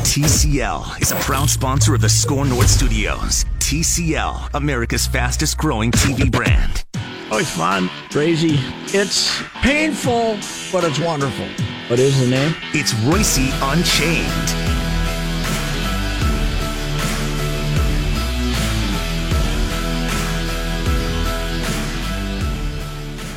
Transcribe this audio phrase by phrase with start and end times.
[0.00, 3.44] TCL is a proud sponsor of the Score North Studios.
[3.58, 6.84] TCL, America's fastest growing TV brand.
[7.30, 8.58] Oh, it's fun, crazy.
[8.96, 10.38] It's painful,
[10.70, 11.46] but it's wonderful.
[11.88, 12.54] What is the name?
[12.72, 14.85] It's Reusse Unchained.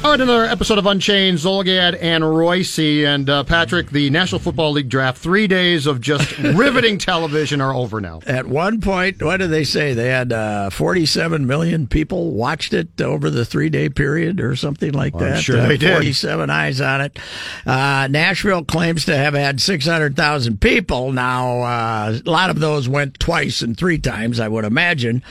[0.01, 3.05] All right, another episode of Unchained, Zulgad and Reusse.
[3.05, 7.73] And uh, Patrick, the National Football League draft, three days of just riveting television are
[7.75, 8.21] over now.
[8.25, 9.93] At one point, what did they say?
[9.93, 14.93] They had uh, 47 million people watched it over the three day period or something
[14.93, 15.43] like I'm that.
[15.43, 15.91] sure Uh, they did.
[15.91, 17.19] 47 eyes on it.
[17.65, 21.11] Uh, Nashville claims to have had 600,000 people.
[21.11, 25.23] Now, uh, a lot of those went twice and three times, I would imagine.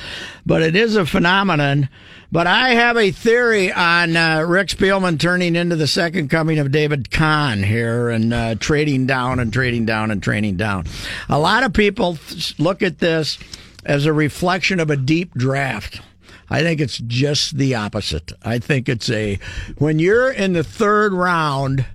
[0.45, 1.89] But it is a phenomenon.
[2.31, 6.71] But I have a theory on uh, Rick Spielman turning into the second coming of
[6.71, 10.85] David Kahn here and uh, trading down and trading down and trading down.
[11.31, 12.19] A lot of people
[12.59, 13.39] look at this
[13.85, 16.03] as a reflection of a deep draft.
[16.51, 18.33] I think it's just the opposite.
[18.43, 19.39] I think it's a
[19.79, 21.87] when you're in the third round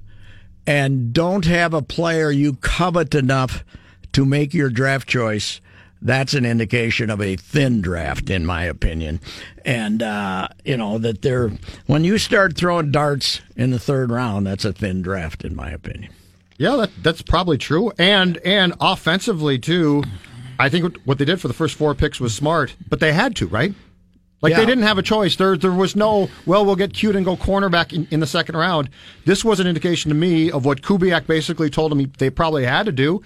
[0.66, 3.64] and don't have a player you covet enough
[4.14, 5.60] to make your draft choice,
[6.04, 9.20] that's an indication of a thin draft, in my opinion.
[9.66, 11.52] And, uh, you know, that they're,
[11.88, 15.72] when you start throwing darts in the third round, that's a thin draft, in my
[15.72, 16.12] opinion.
[16.58, 17.92] Yeah, that, that's probably true.
[17.98, 20.04] And and offensively too,
[20.60, 23.36] I think what- they did for the first four picks was smart, but they had
[23.38, 23.74] to, right?
[24.42, 24.60] Like Yeah.
[24.60, 25.36] they didn't have a choice.
[25.38, 28.56] There there was no well, we'll get cute and go cornerback in, in the second
[28.56, 28.90] round.
[29.26, 32.86] This was an indication to me of what Kubiak basically told them they probably had
[32.86, 33.22] to do.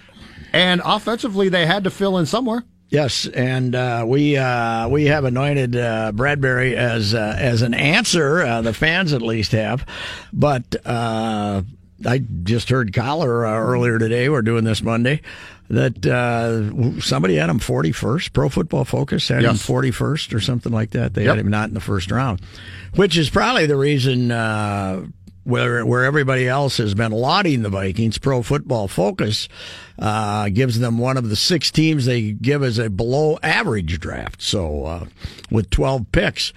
[0.52, 2.64] And offensively, they had to fill in somewhere.
[2.90, 8.40] Yes, and uh, we uh, we have anointed uh, Bradbury as uh, as an answer.
[8.40, 9.84] Uh, the fans at least have,
[10.32, 11.60] but uh,
[12.06, 14.30] I just heard Collar uh, earlier today.
[14.30, 15.20] We're doing this Monday.
[15.70, 18.32] That uh, somebody had him forty first.
[18.32, 21.12] Pro Football Focus had him forty first or something like that.
[21.12, 21.36] They Yep.
[21.36, 22.40] had him not in the first round,
[22.94, 24.30] which is probably the reason.
[25.48, 29.48] Where where everybody else has been lauding the Vikings, Pro Football Focus
[29.98, 34.42] uh, gives them one of the six teams they give as a below average draft.
[34.42, 35.06] So uh,
[35.50, 36.52] with twelve picks,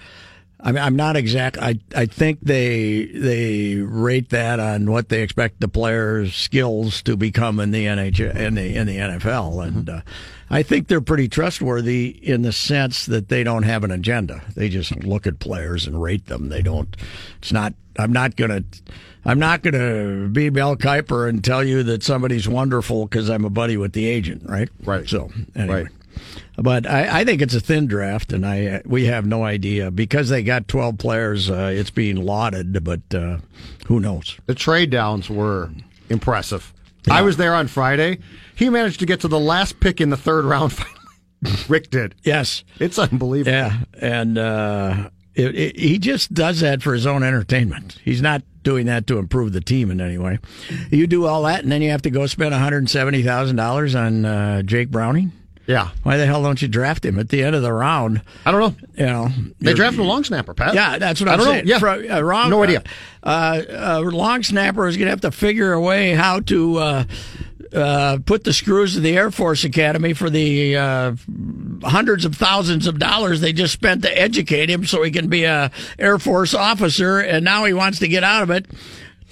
[0.64, 1.58] I mean, I'm not exact.
[1.58, 7.16] I I think they they rate that on what they expect the players' skills to
[7.16, 10.00] become in the NHL in the in the NFL, and uh,
[10.48, 14.42] I think they're pretty trustworthy in the sense that they don't have an agenda.
[14.54, 16.48] They just look at players and rate them.
[16.48, 16.96] They don't.
[17.38, 17.74] It's not.
[17.98, 18.62] I'm not gonna.
[19.24, 23.50] I'm not gonna be Mel Kiper and tell you that somebody's wonderful because I'm a
[23.50, 24.68] buddy with the agent, right?
[24.84, 25.08] Right.
[25.08, 25.84] So anyway.
[25.84, 25.92] Right.
[26.56, 30.28] But I, I think it's a thin draft, and I we have no idea because
[30.28, 31.50] they got twelve players.
[31.50, 33.38] Uh, it's being lauded, but uh,
[33.86, 34.36] who knows?
[34.46, 35.70] The trade downs were
[36.10, 36.72] impressive.
[37.10, 38.18] I was there on Friday.
[38.54, 40.72] He managed to get to the last pick in the third round.
[41.42, 42.14] Finally, Rick did.
[42.22, 43.50] Yes, It's unbelievable.
[43.52, 47.98] yeah, and uh, it, it, he just does that for his own entertainment.
[48.04, 50.38] He's not doing that to improve the team in any way.
[50.92, 53.56] You do all that, and then you have to go spend one hundred seventy thousand
[53.56, 55.32] dollars on uh, Jake Browning.
[55.66, 55.90] Yeah.
[56.02, 58.22] Why the hell don't you draft him at the end of the round?
[58.44, 58.88] I don't know.
[58.96, 59.28] You know,
[59.60, 60.74] They drafted a long snapper, Pat.
[60.74, 61.66] Yeah, that's what I I'm don't saying.
[61.66, 61.96] know.
[62.02, 62.16] Yeah.
[62.18, 62.50] Uh, wrong.
[62.50, 62.82] No idea.
[63.22, 67.04] Uh, uh, long snapper is going to have to figure a way how to uh,
[67.72, 71.12] uh, put the screws of the Air Force Academy for the uh,
[71.84, 75.44] hundreds of thousands of dollars they just spent to educate him so he can be
[75.44, 78.66] a Air Force officer, and now he wants to get out of it.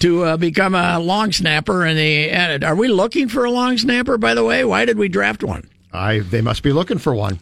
[0.01, 4.17] To uh, become a long snapper, and the are we looking for a long snapper?
[4.17, 5.69] By the way, why did we draft one?
[5.93, 7.41] I they must be looking for one.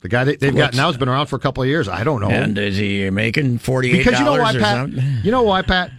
[0.00, 1.86] The guy that they've got now has been around for a couple of years.
[1.88, 2.30] I don't know.
[2.30, 4.88] And is he making forty eight because you know why, Pat?
[5.24, 5.90] You know why, Pat?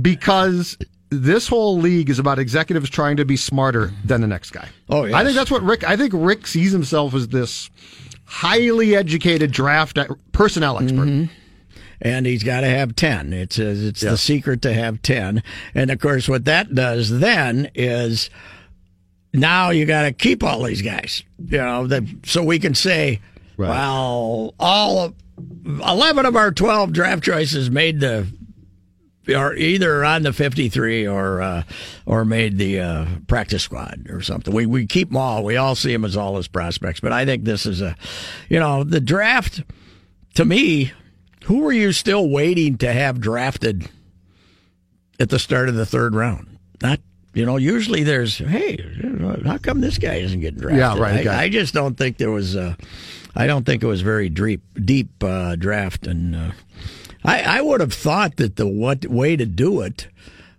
[0.00, 0.76] Because
[1.10, 4.68] this whole league is about executives trying to be smarter than the next guy.
[4.88, 5.16] Oh, yeah.
[5.16, 5.82] I think that's what Rick.
[5.88, 7.70] I think Rick sees himself as this
[8.26, 9.98] highly educated draft
[10.32, 11.08] personnel expert.
[11.08, 11.32] Mm-hmm.
[12.00, 14.12] and he's got to have 10 it's it's Yeah.
[14.12, 15.42] the secret to have 10
[15.74, 18.30] and of course what that does then is
[19.32, 23.20] now you got to keep all these guys you know that so we can say
[23.56, 23.68] Right.
[23.70, 25.14] well all of,
[25.64, 28.26] 11 of our 12 draft choices made the
[29.28, 31.62] are either on the 53 or uh,
[32.04, 34.52] or made the uh, practice squad or something.
[34.52, 35.44] We we keep them all.
[35.44, 36.98] We all see them as all as prospects.
[37.00, 37.94] But I think this is a,
[38.48, 39.62] you know, the draft.
[40.34, 40.92] To me,
[41.44, 43.88] who are you still waiting to have drafted
[45.20, 46.58] at the start of the third round?
[46.82, 46.98] Not.
[47.32, 48.76] You know, usually there's, hey,
[49.44, 50.80] how come this guy isn't getting drafted?
[50.80, 51.44] Yeah, right, I.
[51.44, 52.56] I just don't think there was.
[52.56, 52.74] Uh,
[53.36, 56.50] I don't think it was very deep, deep uh, draft, and uh,
[57.24, 60.08] I, I would have thought that the what way to do it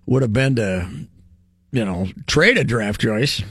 [0.05, 0.89] would have been to,
[1.73, 3.43] you know, trade a draft choice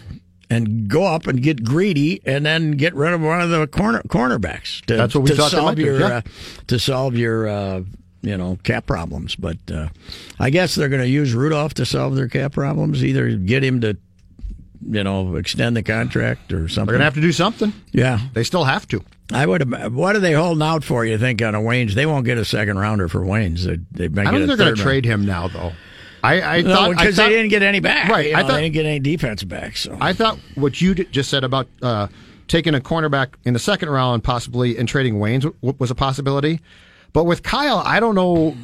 [0.49, 4.03] and go up and get greedy and then get rid of one of the corner
[4.09, 4.85] cornerbacks.
[4.87, 6.07] To, That's what we to thought solve your yeah.
[6.07, 6.21] uh,
[6.69, 7.83] to solve your uh,
[8.23, 9.35] you know cap problems.
[9.37, 9.89] But uh,
[10.39, 13.05] I guess they're going to use Rudolph to solve their cap problems.
[13.05, 13.97] Either get him to
[14.89, 16.87] you know extend the contract or something.
[16.87, 17.73] They're going to have to do something.
[17.93, 19.03] yeah, They still have to.
[19.33, 19.61] I would.
[19.73, 21.05] have What are they holding out for?
[21.05, 21.93] You think on a Waynes?
[21.95, 23.63] They won't get a second rounder for Waynes.
[23.93, 25.73] They, they I don't think they're going to trade him now, though.
[26.23, 26.67] I, I round.
[26.67, 28.09] thought because they didn't get any back.
[28.11, 29.77] Right, You I thought- they didn't get any defense back.
[29.77, 32.09] So I thought what you d- just said about uh,
[32.49, 36.61] taking a cornerback in the second round, possibly, and trading Waynes w- was a possibility.
[37.13, 38.57] But with Kyle, I don't know.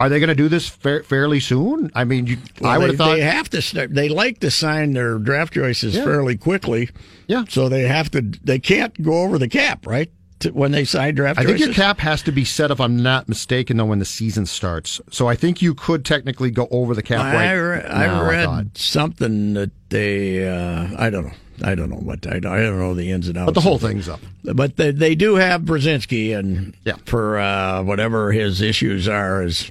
[0.00, 1.88] Are they going to do this fa- fairly soon?
[1.94, 3.14] I mean, you, I would have thought.
[3.14, 3.94] they have to start.
[3.94, 6.02] They like to sign their draft choices Yeah.
[6.02, 6.90] fairly quickly.
[7.28, 7.44] Yeah.
[7.48, 8.20] So they have to.
[8.20, 10.10] They can't go over the cap, right?
[10.40, 13.00] To, when they sign draft I think your cap has to be set, if I'm
[13.00, 15.00] not mistaken, though, when the season starts.
[15.12, 18.04] So I think you could technically go over the cap right I, re- now, I
[18.06, 20.48] I read something that they.
[20.48, 21.32] Uh, I don't know.
[21.62, 22.26] I don't know what.
[22.26, 23.46] I, I don't know the ins and outs.
[23.46, 24.20] But the whole thing's up.
[24.44, 26.96] But they, they do have Brzezinski, and Yeah.
[27.06, 29.70] for uh, whatever his issues are, as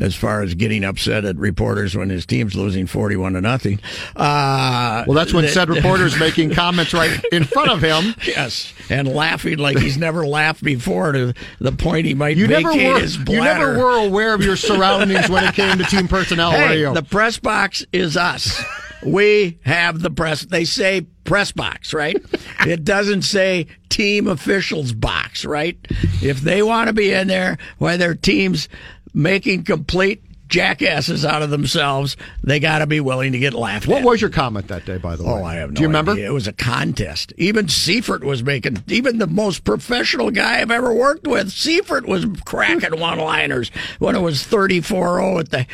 [0.00, 3.78] as far as getting upset at reporters when his team's losing forty-one to nothing.
[4.16, 8.14] Uh, Well, that's when that- said reporters making comments right in front of him.
[8.26, 12.68] Yes, and laughing like he's never laughed before to the point he might You never
[12.72, 16.82] were you never were aware of your surroundings when it came to team personnel, Hey,
[16.92, 18.62] the press box is us.
[19.04, 20.42] we have the press.
[20.44, 22.16] They say press box, right?
[22.66, 25.78] it doesn't say team officials box, right?
[26.22, 28.68] If they want to be in there while their team's
[29.12, 33.98] making complete jackasses out of themselves, they got to be willing to get laughed what
[33.98, 34.04] at.
[34.06, 35.40] was your comment that day, by the oh, way?
[35.42, 36.16] Oh, I have no Do you remember?
[36.16, 37.34] It was a contest.
[37.36, 42.24] Even Seifert was making, even the most professional guy I've ever worked with, Seifert was
[42.46, 45.66] cracking one liners when it was 34 0 at the.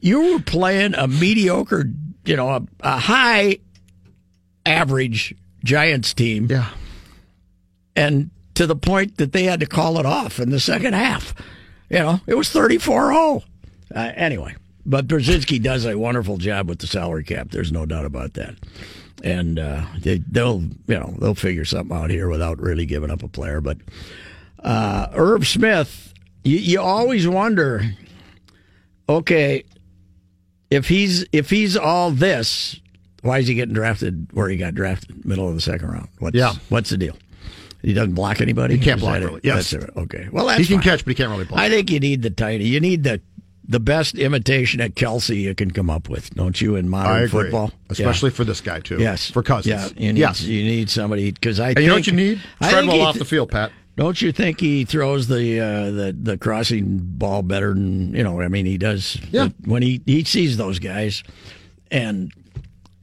[0.00, 1.84] You were playing a mediocre,
[2.24, 3.58] you know, a, a high
[4.66, 6.68] average Giants team, Yeah.
[7.96, 11.34] and to the point that they had to call it off in the second half.
[11.88, 13.42] You know, it was 34 0.
[13.94, 14.54] Uh, anyway,
[14.86, 17.50] but Brzezinski does a wonderful job with the salary cap.
[17.50, 18.54] There's no doubt about that.
[19.22, 23.22] And uh, they, they'll, you know, they'll figure something out here without really giving up
[23.22, 23.60] a player.
[23.60, 23.78] But
[24.64, 26.12] uh, Irv Smith,
[26.44, 27.82] you, you always wonder,
[29.08, 29.64] okay,
[30.70, 32.80] if he's if he's all this,
[33.22, 36.08] why is he getting drafted where he got drafted, middle of the second round?
[36.18, 36.52] What's, Yeah.
[36.68, 37.16] What's the deal?
[37.82, 38.76] He doesn't block anybody.
[38.76, 39.74] He can't block really, yes.
[39.74, 40.28] Okay.
[40.30, 40.82] Well, that's He can fine.
[40.84, 41.64] catch, but he can't really play.
[41.64, 42.64] I think you need the tiny.
[42.64, 43.20] You need the
[43.66, 46.74] the best imitation at Kelce you can come up with, don't you?
[46.76, 48.98] In modern football, Especially for this guy, too.
[48.98, 49.66] Yes, For Cousins.
[49.66, 50.42] Yeah, you need, yes.
[50.42, 51.70] you need somebody because I.
[51.70, 52.40] And you know what you need?
[52.60, 53.70] Think Treadwell off the field, Pat.
[53.96, 58.40] Don't you think he throws the uh, the the crossing ball better than you know?
[58.40, 59.18] I mean, he does.
[59.30, 59.48] Yeah.
[59.64, 61.22] When he he sees those guys,
[61.90, 62.32] and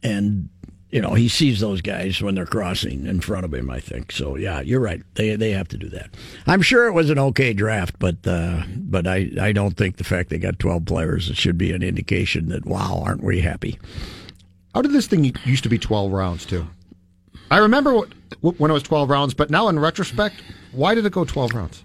[0.04, 0.50] and
[0.90, 3.70] you know he sees those guys when they're crossing in front of him.
[3.70, 4.36] I think so.
[4.36, 5.02] Yeah, you're right.
[5.16, 6.10] They they have to do that.
[6.48, 10.04] I'm sure it was an okay draft, but uh, but I I don't think the
[10.04, 13.80] fact they got 12 players it should be an indication that wow, aren't we happy?
[14.74, 16.68] How did this thing used to be 12 rounds, too?
[17.52, 18.10] I remember what,
[18.60, 20.36] when it was 12 rounds, but now in retrospect,
[20.72, 21.84] why did it go 12 rounds?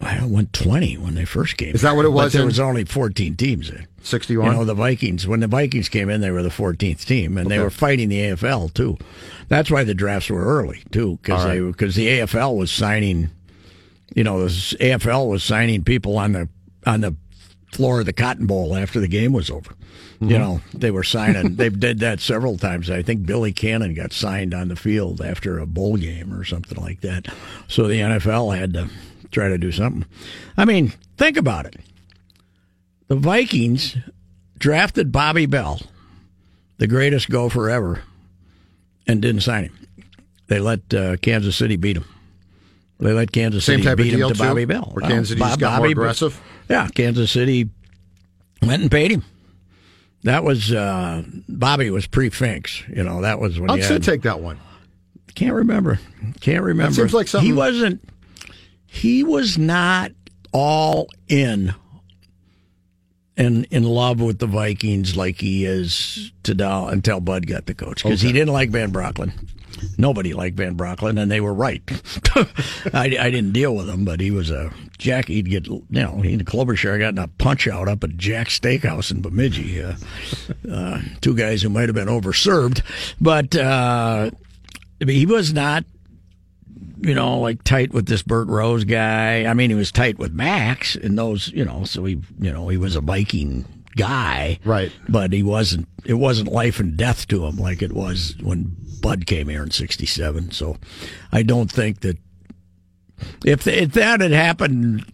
[0.00, 1.74] I went 20 when they first came.
[1.74, 3.70] Is that what it But was there in- was only 14 teams
[4.02, 4.46] 61?
[4.46, 7.50] You know, the Vikings, when the Vikings came in, they were the 14th team, and
[7.50, 8.96] they were fighting the AFL, too.
[9.48, 11.60] That's why the drafts were early, too, because right.
[11.60, 13.30] because the AFL was signing,
[14.14, 16.48] you know, the AFL was signing people on the
[16.84, 17.16] on the
[17.72, 19.74] floor of the Cotton Bowl after the game was over.
[20.16, 20.30] Mm-hmm.
[20.30, 21.56] You know, they were signing.
[21.56, 22.90] they did that several times.
[22.90, 26.80] I think Billy Cannon got signed on the field after a bowl game or something
[26.80, 27.26] like that.
[27.68, 28.88] So the NFL had to
[29.36, 30.06] try to do something.
[30.56, 31.76] I mean, think about it.
[33.08, 33.96] The Vikings
[34.58, 35.78] drafted Bobby Bell,
[36.78, 38.02] the greatest gopher ever,
[39.06, 39.88] and didn't sign him.
[40.46, 42.06] They let uh, Kansas City beat him.
[42.98, 44.42] They let Kansas Same City beat him to too?
[44.42, 44.88] Bobby Bell.
[44.92, 46.40] Where Kansas City got more aggressive?
[46.70, 47.68] Yeah, Kansas City
[48.62, 49.22] went and paid him.
[50.22, 52.82] That was uh, Bobby was pre Finks.
[52.88, 54.58] You know that was when he had, take that one?
[55.34, 56.00] can't remember.
[56.40, 56.94] Can't remember.
[56.94, 58.02] seems like something- he wasn't.
[58.96, 60.12] He was not
[60.52, 61.74] all in
[63.36, 67.74] and in love with the Vikings like he is to now until Bud got the
[67.74, 69.32] coach because he didn't like Van Brocklin.
[69.98, 71.82] Nobody liked Van Brocklin, and they were right.
[72.94, 75.28] I, I didn't deal with him, but he was a Jack.
[75.28, 78.58] He'd get you know he and Klobuchar got in a punch out up at Jack's
[78.58, 79.82] Steakhouse in Bemidji.
[79.82, 79.96] Uh,
[80.72, 82.80] uh, two guys who might have been overserved,
[83.20, 84.30] but uh,
[85.02, 85.84] I mean, he was not
[87.06, 89.44] you know, like tight with this Bert Rose guy.
[89.44, 92.66] I mean, he was tight with Max and those, you know, so he, you know,
[92.68, 93.64] he was a Viking
[93.96, 94.58] guy.
[94.64, 94.90] Right.
[95.08, 99.26] But he wasn't, it wasn't life and death to him like it was when Bud
[99.26, 100.50] came here in 67.
[100.50, 100.78] So
[101.30, 102.18] I don't think that
[103.44, 105.04] if, if that had happened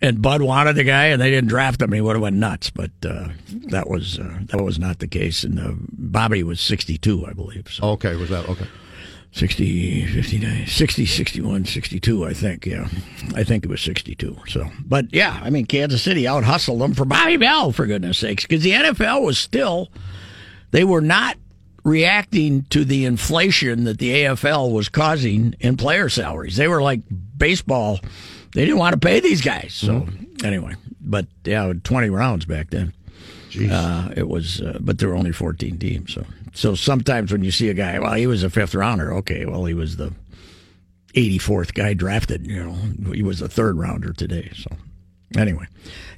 [0.00, 2.70] and Bud wanted the guy and they didn't draft him, he would have went nuts.
[2.70, 3.28] But uh,
[3.68, 5.44] that was uh, that was not the case.
[5.44, 7.68] And uh, Bobby was 62, I believe.
[7.70, 7.84] So.
[7.90, 8.66] Okay, was that okay?
[9.34, 12.66] 60, 59, 60, 61, 62, I think.
[12.66, 12.86] Yeah.
[13.34, 14.36] I think it was 62.
[14.46, 18.18] So, but yeah, I mean, Kansas City out hustled them for Bobby Bell, for goodness
[18.18, 19.90] sakes, because the NFL was still,
[20.70, 21.36] they were not
[21.82, 26.56] reacting to the inflation that the AFL was causing in player salaries.
[26.56, 27.00] They were like
[27.36, 27.98] baseball.
[28.54, 29.74] They didn't want to pay these guys.
[29.74, 30.06] So,
[30.44, 32.94] anyway, but yeah, 20 rounds back then.
[33.68, 36.14] Uh, it was, uh, but there were only 14 teams.
[36.14, 36.24] So,
[36.54, 39.12] so sometimes when you see a guy, well, he was a fifth rounder.
[39.14, 40.12] Okay, well, he was the
[41.14, 42.46] 84th guy drafted.
[42.46, 44.50] You know, he was a third rounder today.
[44.54, 44.70] So,
[45.36, 45.66] anyway,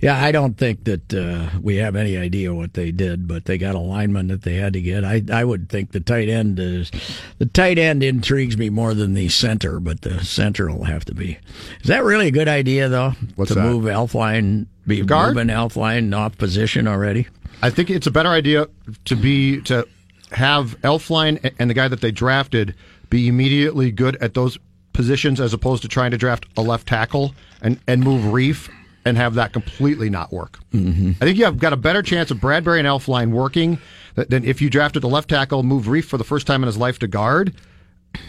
[0.03, 3.57] yeah, I don't think that uh, we have any idea what they did, but they
[3.57, 5.05] got a lineman that they had to get.
[5.05, 6.91] I I would think the tight end is
[7.39, 11.15] the tight end intrigues me more than the center, but the center will have to
[11.15, 11.39] be.
[11.81, 13.13] Is that really a good idea though?
[13.37, 13.63] What's to that?
[13.65, 15.35] move Elflein, be guard?
[15.35, 17.27] moving Elflein off position already?
[17.63, 18.69] I think it's a better idea
[19.07, 19.89] to be to
[20.33, 22.75] have Elflein and the guy that they drafted
[23.11, 24.59] be immediately good at those
[24.93, 28.71] positions as opposed to trying to draft a left tackle and, and move Reiff
[29.05, 30.59] and have that completely not work.
[30.73, 31.13] Mm-hmm.
[31.21, 33.79] I think you have got a better chance of Bradbury and Elflein working
[34.17, 36.77] than if you drafted the left tackle, move Reiff for the first time in his
[36.77, 37.55] life to guard.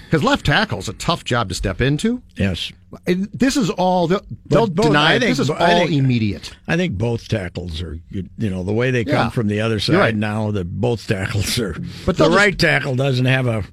[0.06, 2.22] Because left tackle is a tough job to step into.
[2.38, 2.72] Yes.
[3.06, 5.12] This is all they'll, they'll both- deny.
[5.12, 5.20] I it.
[5.20, 6.52] think- This is I all think- immediate.
[6.68, 9.30] I think both tackles are, you know, the way they come Yeah.
[9.30, 10.16] from the other side right.
[10.16, 10.52] now.
[10.52, 11.76] The both tackles are.
[12.06, 13.64] But the just- right tackle doesn't have a,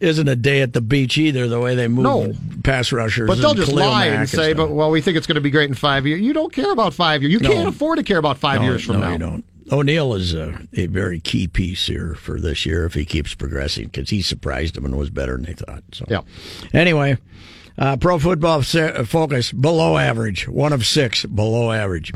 [0.00, 1.46] isn't a day at the beach either.
[1.48, 2.32] The way they move No.
[2.62, 4.56] pass rushers, But they'll and just Khalil lie Mack and say, stuff.
[4.56, 6.72] "But well, we think it's going to be great in five years." You don't care
[6.72, 7.32] about five years.
[7.34, 7.50] You No.
[7.52, 9.12] can't afford to care about five no, years from no, now.
[9.12, 9.44] you don't.
[9.72, 13.86] O'Neill is a, a very key piece here for this year if he keeps progressing
[13.86, 15.82] because he surprised them and was better than they thought.
[15.92, 16.20] So Yeah.
[16.72, 17.16] Anyway,
[17.78, 22.12] uh, Pro Football Se- uh, Focus below average, one of six below average,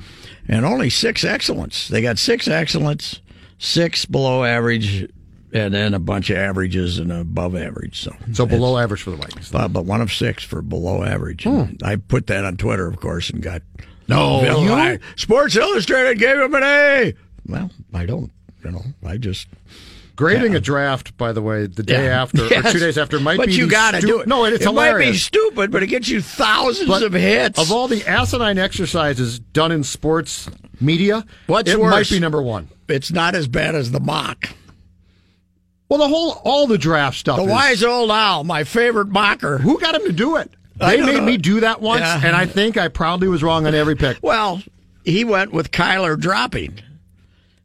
[0.46, 1.88] and only six excellence.
[1.88, 3.20] They got six excellence,
[3.58, 5.08] six below average,
[5.52, 7.98] and then a bunch of averages and above average.
[8.02, 9.50] So So below average for the Vikings.
[9.50, 11.44] but, but one of six for below average.
[11.44, 11.50] Hmm.
[11.60, 13.62] And I put that on Twitter, of course, and got
[14.06, 14.72] No, Bill?
[14.74, 17.14] I- Sports Illustrated gave him an A.
[17.48, 18.30] Well, I don't.
[18.64, 19.46] You know, I just
[20.16, 22.22] Grading a draft, by the way, the day Yeah.
[22.22, 22.66] after Yes.
[22.66, 23.54] or two days after might but be.
[23.54, 24.26] you got to stu- do it.
[24.26, 27.56] No, it's it might be stupid, but it gets you thousands But of hits.
[27.60, 30.50] Of all the asinine exercises done in sports
[30.80, 31.90] media, What's it worse?
[31.92, 32.68] might be number one.
[32.88, 34.48] it's not as bad as the mock.
[35.88, 37.36] Well, the whole all the draft stuff.
[37.36, 39.58] The is- wise old owl, my favorite mocker.
[39.58, 40.50] Who got him to do it?
[40.76, 41.22] They made know.
[41.22, 42.20] me do that once, Yeah.
[42.24, 44.18] and I think I probably was wrong on every pick.
[44.20, 44.62] Well,
[45.04, 46.80] he went with Kyler dropping.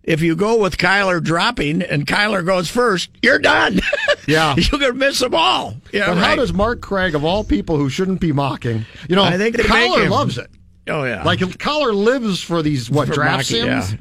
[0.04, 3.80] If you go with Kyler dropping and Kyler goes first, you're done.
[4.26, 4.56] Yeah.
[4.58, 5.76] you're gonna miss them all.
[5.92, 9.24] Yeah, But how does Mark Craig, of all people who shouldn't be mocking, you know,
[9.24, 10.50] I think they make Collar him- loves it.
[10.88, 13.92] Oh yeah, Like Collar lives for these what For draft mocking, sims.
[13.94, 13.98] Yeah.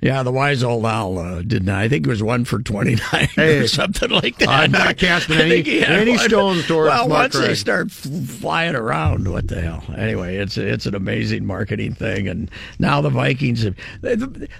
[0.00, 1.80] Yeah, the wise old owl uh, did not.
[1.80, 4.48] I think it was one for twenty nine Hey, or something like that.
[4.48, 8.76] I'm not casting any- think he had any stones towards Well, once they start flying
[8.76, 9.82] around, what the hell?
[9.96, 13.74] Anyway, it's it's an amazing marketing thing, and now the Vikings have.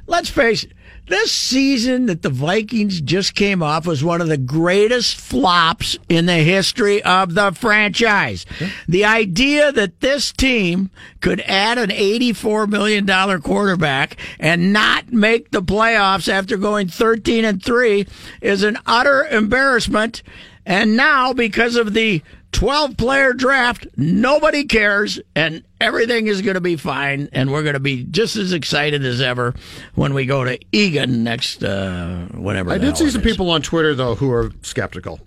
[0.09, 0.73] Let's face it.
[1.09, 6.27] This season that the Vikings just came off was one of the greatest flops in
[6.27, 8.45] the history of the franchise.
[8.87, 13.07] The idea that this team could add an $84 million
[13.41, 18.07] quarterback and not make the playoffs after going 13 and 3
[18.43, 20.23] is an utter embarrassment.
[20.67, 26.61] And now, because of the 12 player draft, nobody cares, and everything is going to
[26.61, 29.55] be fine, and we're going to be just as excited as ever
[29.95, 32.71] when we go to Eagan next, uh, whatever.
[32.71, 33.27] I did see some is.
[33.27, 35.21] people on Twitter though who are skeptical.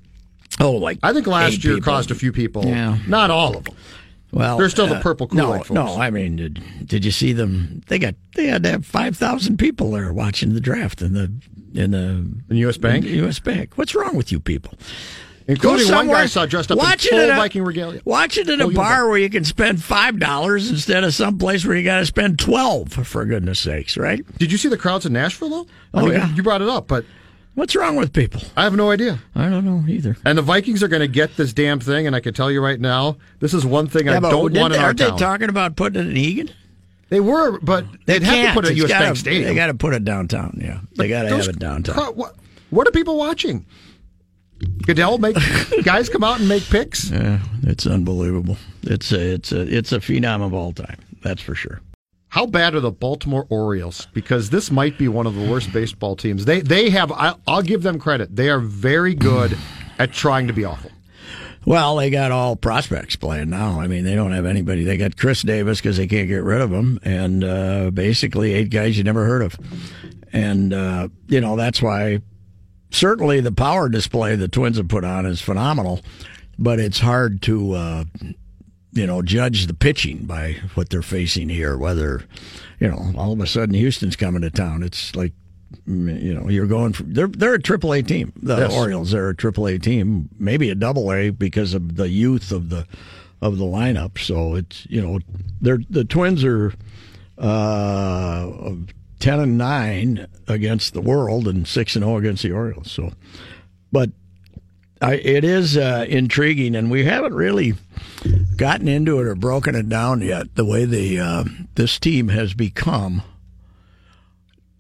[0.60, 1.92] Oh, like I think last year people.
[1.94, 2.66] caused a few people.
[2.66, 2.98] Yeah.
[3.08, 3.76] Not all of them.
[4.34, 5.72] Well, They're still the uh, purple no, Kool-Aid folks.
[5.72, 7.82] No, I mean, did, did you see them?
[7.88, 11.32] They got they had to have five thousand people there watching the draft in the
[11.74, 13.06] in the In US Bank?
[13.06, 13.40] in U.S.
[13.40, 13.78] Bank.
[13.78, 14.74] What's wrong with you people?
[15.48, 18.02] Including one guy I saw dressed up watch in full a- Viking regalia.
[18.06, 21.38] Watch it at Oh, a bar where you can spend five dollars instead of some
[21.38, 22.94] place where you got to spend twelve.
[22.94, 24.24] For goodness sakes, right?
[24.38, 25.68] Did you see the crowds in Nashville though?
[25.94, 26.34] I Oh, mean, yeah.
[26.36, 27.06] you- brought it up, but
[27.54, 28.42] What's wrong with people?
[28.56, 29.20] I have no idea.
[29.36, 30.16] I don't know either.
[30.24, 32.64] And the Vikings are going to get this damn thing, and I can tell you
[32.64, 35.12] right now, this is one thing I don't want they- in our aren't town.
[35.12, 36.50] they talking about putting it in Eagan?
[37.10, 39.44] They were, but They they'd have to put it at It's US gotta- Bank Stadium.
[39.50, 40.62] They got to put it downtown.
[40.64, 41.98] Yeah, they got to have it downtown.
[42.16, 42.36] what,
[42.70, 43.66] what are people watching?
[44.86, 45.36] Goodell make
[45.84, 47.10] guys come out and make picks.
[47.10, 48.58] Yeah, it's unbelievable.
[48.84, 51.00] It's a it's a it's a phenom of all time.
[51.22, 51.82] That's for sure.
[52.30, 54.08] How bad are the Baltimore Orioles?
[54.14, 56.46] Because this might be one of the worst baseball teams.
[56.46, 57.12] They they have.
[57.12, 58.36] I, I'll give them credit.
[58.36, 59.58] They are very good
[60.00, 60.92] at trying to be awful.
[61.66, 63.80] Well, they got all prospects playing now.
[63.80, 64.84] I mean, they don't have anybody.
[64.84, 68.70] They got Chris Davis because they can't get rid of him, and uh, basically eight
[68.72, 69.60] guys you never heard of.
[70.34, 72.22] And uh, you know that's why
[72.92, 76.02] certainly the power display the Twins have put on is phenomenal,
[76.60, 78.04] but it's hard to uh,
[78.94, 81.78] you know judge the pitching by what they're facing here.
[81.78, 82.24] Whether
[82.80, 85.34] you know all of a sudden Houston's coming to town, it's like
[85.88, 88.34] mm, you know you're going for they're they're a triple A team.
[88.42, 88.74] The Yes.
[88.74, 92.70] Orioles are a triple A team, maybe a double A because of the youth of
[92.70, 92.86] the
[93.42, 94.20] of the lineup.
[94.20, 95.20] So it's you know
[95.62, 96.74] they're the Twins are
[97.38, 98.52] uh,
[99.22, 102.92] ten and nine against the world and six and zero against the Orioles.
[102.92, 103.14] So,
[103.92, 104.10] but
[105.02, 107.76] I, it is uh, intriguing, and we haven't really
[108.58, 110.56] gotten into it or broken it down yet.
[110.56, 111.44] The way the uh,
[111.76, 113.22] this team has become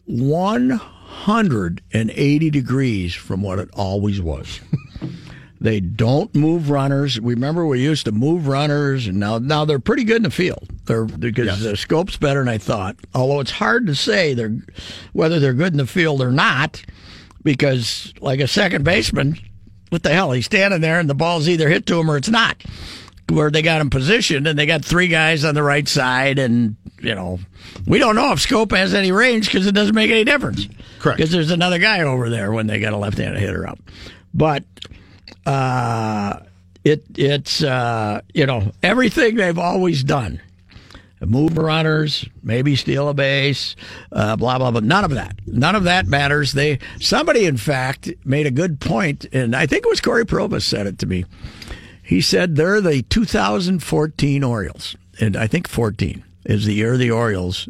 [0.05, 4.60] one hundred and eighty degrees from what it always was.
[5.61, 7.21] They don't move runners.
[7.21, 10.31] We remember, we used to move runners, and now now they're pretty good in the
[10.31, 10.67] field.
[10.85, 11.59] They're because Yes.
[11.61, 12.95] the Schoop's better than I thought.
[13.13, 14.57] Although it's hard to say they're
[15.13, 16.81] whether they're good in the field or not,
[17.43, 19.37] because like a second baseman,
[19.89, 20.31] what the hell?
[20.31, 22.57] He's standing there, and the ball's either hit to him or it's not.
[23.29, 26.75] Where they got him positioned, and they got three guys on the right side, and
[27.01, 27.39] you know,
[27.85, 30.67] we don't know if Schoop has any range because it doesn't make any difference.
[31.00, 31.17] Correct.
[31.17, 33.77] Because there's another guy over there when they got a left-handed hitter up,
[34.33, 34.63] but
[35.45, 36.39] uh,
[36.83, 40.41] it it's uh, you know everything they've always done.
[41.23, 43.75] Move runners, maybe steal a base,
[44.11, 44.79] uh, blah blah blah.
[44.79, 45.35] None of that.
[45.45, 46.53] None of that matters.
[46.53, 50.63] They somebody, in fact, made a good point, and I think it was Cory Provus
[50.63, 51.25] said it to me.
[52.01, 57.69] He said they're the 2014 Orioles, and I think 14 is the year the Orioles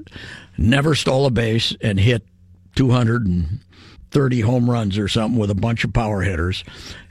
[0.57, 2.23] never stole a base and hit
[4.12, 6.63] 230 home runs or something with a bunch of power hitters.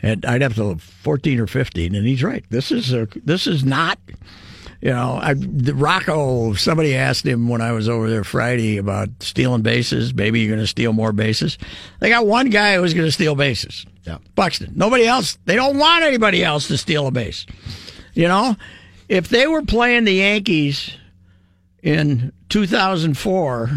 [0.03, 2.45] And I'd have to 14 or 15, and he's right.
[2.51, 3.99] This is a, this is not.
[4.83, 6.55] You know, I, the Rocco.
[6.55, 10.15] Somebody asked him when I was over there Friday about stealing bases.
[10.15, 11.59] Maybe you're going to steal more bases.
[11.99, 13.85] They got one guy who's going to steal bases.
[14.05, 14.19] Yeah.
[14.35, 14.73] Buxton.
[14.75, 15.37] Nobody else.
[15.45, 17.45] They don't want anybody else to steal a base.
[18.15, 18.57] You know,
[19.11, 20.97] if they were playing the Yankees
[21.83, 23.71] in 2004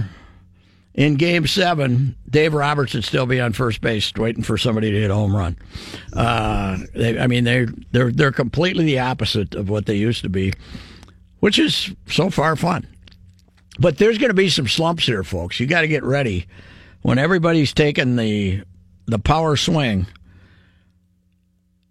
[0.93, 5.01] in Game Seven, Dave Roberts would still be on first base, waiting for somebody to
[5.01, 5.58] hit a home run.
[6.15, 10.29] Uh, they, I mean, they're they're they're completely the opposite of what they used to
[10.29, 10.53] be,
[11.39, 12.88] which is so far fun.
[13.79, 15.60] But there's going to be some slumps here, folks.
[15.60, 16.45] You got to get ready
[17.01, 18.63] when everybody's taking the
[19.08, 20.06] the power swing.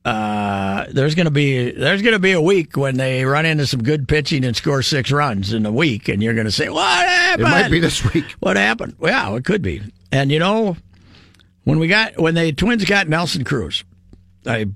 [0.04, 3.66] Uh, there's going to be there's going to be a week when they run into
[3.66, 6.68] some good pitching and score six runs in a week, and you're going to say,
[6.68, 8.24] "What happened?" It happened?" might be this week.
[8.40, 8.96] What happened?
[8.98, 9.80] Well, it could be.
[10.10, 10.76] And you know,
[11.64, 13.84] when we got when the Twins got Nelson Cruz,
[14.44, 14.66] I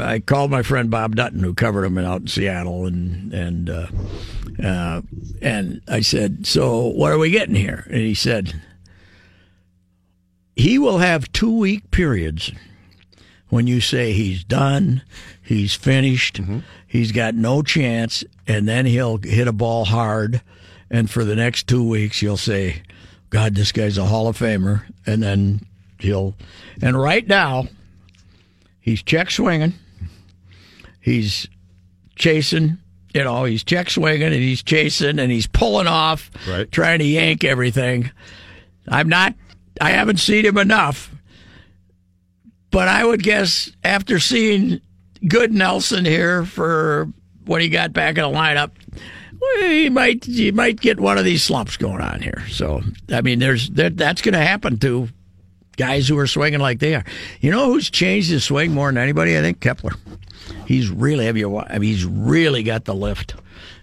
[0.00, 3.86] I called my friend Bob Dutton who covered him out in Seattle, and and uh,
[4.62, 5.02] uh,
[5.40, 8.60] and I said, "So what are we getting here?" And he said,
[10.56, 12.50] "He will have two week periods."
[13.48, 15.02] When you say he's done,
[15.40, 16.60] he's finished, mm-hmm.
[16.86, 20.42] he's got no chance, and then he'll hit a ball hard,
[20.90, 22.82] and for the next two weeks you'll say,
[23.30, 24.82] God, this guy's a Hall of Famer.
[25.04, 25.60] And then
[25.98, 26.34] he'll,
[26.80, 27.66] and right now,
[28.80, 29.74] he's check swinging.
[31.00, 31.46] He's
[32.16, 32.78] chasing,
[33.14, 36.70] you know, he's check swinging and he's chasing and he's pulling off, Right.
[36.72, 38.10] trying to yank everything.
[38.88, 39.34] I'm not,
[39.80, 41.14] I haven't seen him enough
[42.70, 44.80] but I would guess after seeing
[45.26, 47.08] good Nelson here for
[47.44, 48.72] what he got back in the lineup,
[49.40, 52.44] well, he might he might get one of these slumps going on here.
[52.50, 55.08] So I mean, there's that, that's going to happen to
[55.76, 57.04] guys who are swinging like they are.
[57.40, 59.36] You know who's changed his swing more than anybody?
[59.36, 59.92] I think Kepler.
[60.66, 61.58] He's really have you?
[61.58, 63.34] I mean, he's really got the lift.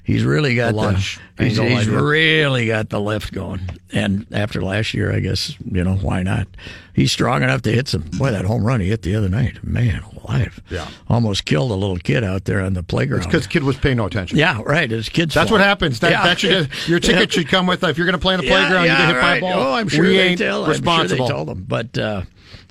[0.05, 3.61] He's really got The The, he's he's really got the lift going.
[3.93, 6.47] And after last year, I guess you know why not?
[6.93, 8.01] He's strong enough to hit some.
[8.17, 10.61] Boy, that home run he hit the other night, man, alive!
[10.69, 10.87] Yeah.
[11.09, 13.23] almost killed a little kid out there on the playground.
[13.23, 14.37] Because kid was paying no attention.
[14.37, 14.91] yeah, right.
[14.91, 15.33] His kid's.
[15.33, 15.59] That's fault.
[15.61, 16.01] what happens.
[16.01, 16.23] That, Yeah.
[16.23, 18.85] that should your ticket should come with if you're going to play in the playground.
[18.85, 19.53] yeah, you get hit by a ball.
[19.53, 20.65] Oh, I'm sure we they ain't tell.
[20.67, 20.91] responsible.
[20.91, 22.21] I'm sure they told them, but uh,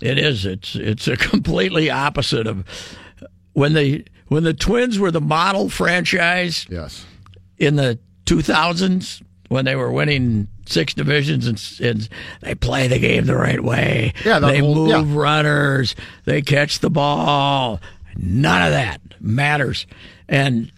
[0.02, 0.44] it is.
[0.44, 2.64] It's it's a completely opposite of
[3.54, 7.06] when they when the Twins were the model franchise Yes.
[7.62, 12.08] In the 2000s when they were winning six divisions and, and
[12.40, 14.12] they play the game the right way.
[14.24, 15.04] Yeah, the they whole- move yeah.
[15.06, 15.94] runners.
[16.24, 17.80] They catch the ball.
[18.16, 19.86] None of that matters.
[20.28, 20.72] And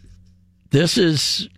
[0.70, 1.48] this is,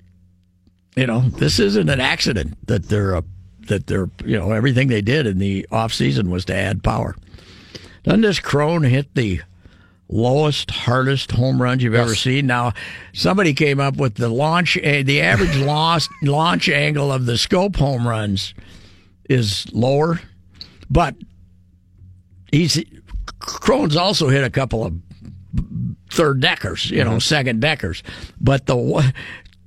[0.95, 3.25] you know, this isn't an accident that they're a,
[3.69, 7.17] that they're you know everything they did in the off season was to add power.
[8.05, 9.41] Doesn't this Cron hit the
[10.09, 12.47] lowest, hardest home runs you've ever seen?
[12.47, 12.73] Now,
[13.13, 17.77] somebody came up with the launch, eh, the average launch launch angle of the Schoop
[17.77, 18.55] home runs
[19.29, 20.21] is lower,
[20.91, 21.17] but
[22.53, 22.83] he's
[23.39, 24.95] Cron's also hit a couple of
[26.11, 28.03] third deckers, you know, second deckers,
[28.41, 29.13] but the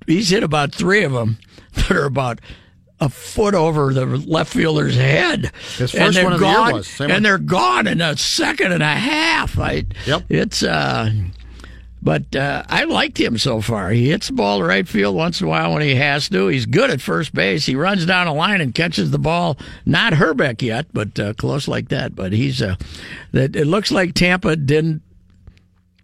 [0.08, 1.38] he's hit about three of them
[1.74, 2.40] that are about
[3.02, 5.52] a foot over the left fielder's head.
[5.78, 7.24] His And first they're one of the year gone, was, same and one.
[7.24, 9.58] they're gone in a second and a half.
[9.58, 10.24] I, Yep.
[10.30, 11.12] It's uh,
[12.02, 13.90] but uh, I liked him so far.
[13.92, 16.48] He hits the ball to right field once in a while when he has to.
[16.48, 17.66] He's good at first base.
[17.66, 19.58] He runs down a line and catches the ball.
[19.86, 22.16] Not Hrbek yet, but uh, close like that.
[22.16, 22.76] But he's uh,
[23.34, 23.56] that.
[23.56, 25.02] It looks like Tampa didn't,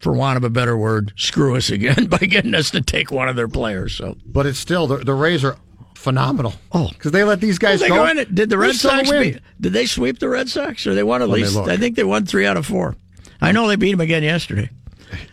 [0.01, 3.29] for want of a better word, screw us again by getting us to take one
[3.29, 3.95] of their players.
[3.95, 5.57] So But it's still the, the Rays are
[5.95, 6.53] phenomenal.
[6.71, 6.89] Oh.
[6.89, 7.95] because they let these guys they go.
[7.95, 8.33] go in it.
[8.35, 9.21] Did the They Red still Sox win.
[9.33, 9.41] beat?
[9.59, 11.57] Did they sweep the Red Sox, or they won at least?
[11.57, 12.95] I think they won three out of four.
[13.41, 14.69] I know they beat them again yesterday.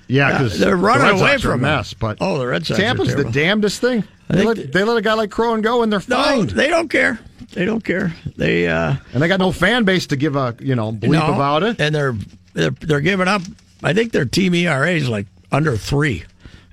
[0.06, 1.94] Yeah, because they're running the away Sox a from mess.
[1.94, 4.04] But Oh, the Red Sox Tampa's the damnedest thing.
[4.28, 6.46] They let, th- they let a guy like Cron go, and they're No, fine.
[6.46, 7.18] they don't care.
[7.52, 8.14] They don't care.
[8.36, 11.34] They uh, and they got no fan base to give a you know bleep no,
[11.34, 11.80] about it.
[11.80, 12.14] and they're
[12.54, 13.42] they're they're giving up.
[13.82, 16.24] I think their team ERA is like under three,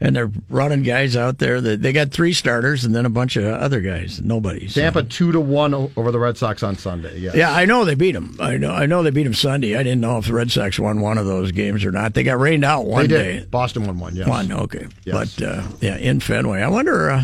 [0.01, 1.59] and they're running guys out there.
[1.61, 4.21] That they got three starters and then a bunch of other guys.
[4.23, 4.67] Nobody.
[4.67, 7.19] So- Tampa two to one over the Red Sox on Sunday.
[7.19, 8.37] Yeah, Yeah, I know they beat them.
[8.39, 8.71] I know.
[8.71, 9.75] I know they beat them Sunday.
[9.75, 12.13] I didn't know if the Red Sox won one of those games or not.
[12.13, 13.45] They got rained out one day.
[13.49, 14.15] Boston won one.
[14.15, 14.27] Yes.
[14.27, 15.35] One, okay, Yes.
[15.37, 16.61] but uh, yeah, in Fenway.
[16.61, 17.09] I wonder.
[17.11, 17.23] Uh,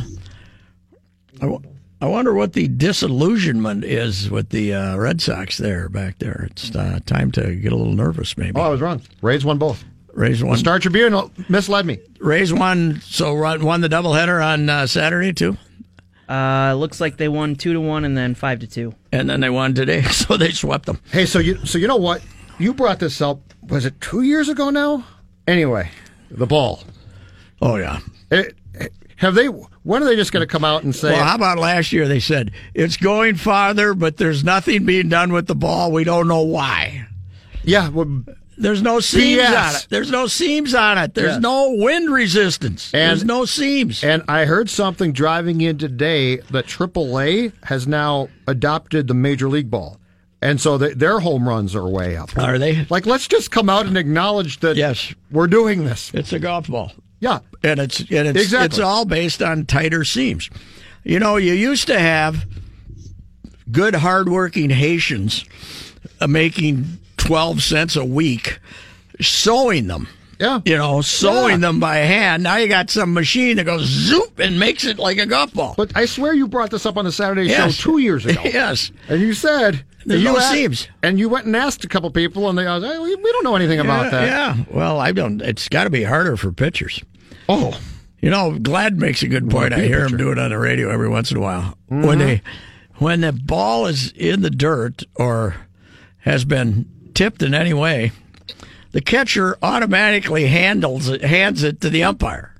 [1.37, 1.61] I, w-
[2.01, 6.47] I wonder what the disillusionment is with the uh, Red Sox there back there.
[6.51, 8.59] It's uh, time to get a little nervous, maybe.
[8.59, 9.01] Oh, I was wrong.
[9.21, 9.83] Rays won both.
[10.15, 10.57] Rays The one.
[10.57, 11.13] Star Tribune
[11.49, 11.99] misled me.
[12.19, 13.01] Rays one.
[13.01, 15.57] So run, won the doubleheader on uh, Saturday too,
[16.29, 18.95] Uh, looks like they won two to one and then five to two.
[19.11, 20.01] and then they won today.
[20.11, 20.99] So they swept them.
[21.11, 22.21] Hey, so you so you know what?
[22.57, 23.39] You brought this up.
[23.67, 25.05] Was it two years ago now?
[25.47, 25.91] Anyway,
[26.31, 26.83] the ball.
[27.61, 27.99] Oh yeah.
[28.31, 28.55] It,
[29.17, 29.47] have they?
[29.47, 31.11] When are they just going to come out and say?
[31.11, 32.07] Well, how about last year?
[32.07, 35.91] They said it's going farther, but there's nothing being done with the ball.
[35.91, 37.05] We don't know why.
[37.63, 38.23] yeah, well,
[38.57, 39.69] There's no seams BS.
[39.69, 39.87] on it.
[39.89, 41.13] There's no seams on it.
[41.13, 41.39] There's Yeah.
[41.39, 42.89] no wind resistance.
[42.93, 44.03] And- There's no seams.
[44.03, 49.69] And I heard something driving in today that AAA has now adopted the major league
[49.69, 49.99] ball,
[50.41, 52.37] and so the, their home runs are way up.
[52.37, 52.85] Are they?
[52.89, 55.13] Like, let's just come out and acknowledge that Yes.
[55.31, 56.11] we're doing this.
[56.13, 56.91] It's a golf ball.
[57.19, 58.65] Yeah, and it's and it's Exactly.
[58.65, 60.49] it's all based on tighter seams.
[61.03, 62.45] You know, you used to have
[63.71, 65.45] good, hardworking Haitians
[66.21, 68.59] uh, making twelve cents a week
[69.21, 70.07] sewing them.
[70.39, 70.59] yeah.
[70.65, 71.67] You know, sewing Yeah.
[71.67, 72.43] them by hand.
[72.43, 75.73] Now you got some machine that goes zoop and makes it like a golf ball.
[75.77, 77.73] But I swear you brought this up on the Saturday Yes.
[77.75, 78.41] show two years ago.
[78.45, 78.91] yes.
[79.07, 80.87] And you said There's you no seams.
[81.01, 83.55] and you went and asked a couple people, and they was, hey, we don't know
[83.55, 84.27] anything about that.
[84.27, 84.57] Yeah.
[84.69, 85.41] Well, I don't.
[85.41, 87.01] It's got to be harder for pitchers.
[87.47, 87.79] Oh,
[88.21, 89.71] You know, Glad makes a good point.
[89.73, 91.77] I hear him do it on the radio every once in a while.
[91.89, 92.05] Mm-hmm.
[92.05, 92.41] When they,
[92.95, 95.55] when the ball is in the dirt or
[96.19, 98.11] has been tipped in any way,
[98.91, 102.53] the catcher automatically handles it, hands it to the umpire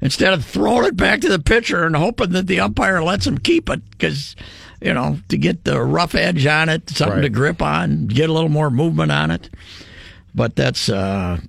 [0.00, 3.38] instead of throwing it back to the pitcher and hoping that the umpire lets him
[3.38, 4.36] keep it because.
[4.78, 7.22] You know, to get the rough edge on it, something Right.
[7.22, 9.48] to grip on, get a little more movement on it.
[10.34, 11.40] But that's uh,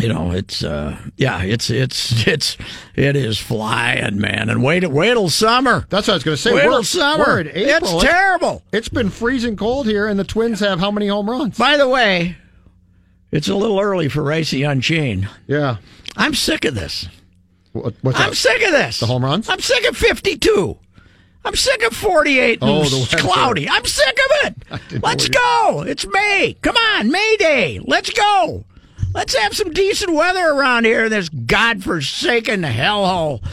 [0.00, 2.56] you know, it's uh, yeah, it's it's it's
[2.94, 4.48] it is flying, man.
[4.50, 5.86] And wait, wait till summer.
[5.88, 6.54] that's what I was going to say.
[6.54, 7.24] Wait till summer.
[7.24, 7.94] we're April.
[7.94, 8.62] It's terrible.
[8.72, 11.56] It's been freezing cold here, and the Twins have how many home runs?
[11.58, 12.36] By the way,
[13.30, 15.28] It's a little early for Reusse Unchained.
[15.46, 15.76] Yeah.
[16.16, 17.08] I'm sick of this.
[17.72, 18.36] What, what's I'm that?
[18.36, 18.98] sick of this.
[18.98, 19.48] The home runs?
[19.48, 20.76] I'm sick of 52.
[21.44, 23.22] I'm sick of 48 and Oh, the s- weather.
[23.28, 23.68] cloudy.
[23.68, 25.02] I'm sick of it.
[25.02, 25.84] Let's go.
[25.86, 26.56] It's May.
[26.60, 27.80] Come on, May Day.
[27.84, 28.64] Let's go.
[29.12, 33.44] Let's have some decent weather around here in this godforsaken hellhole.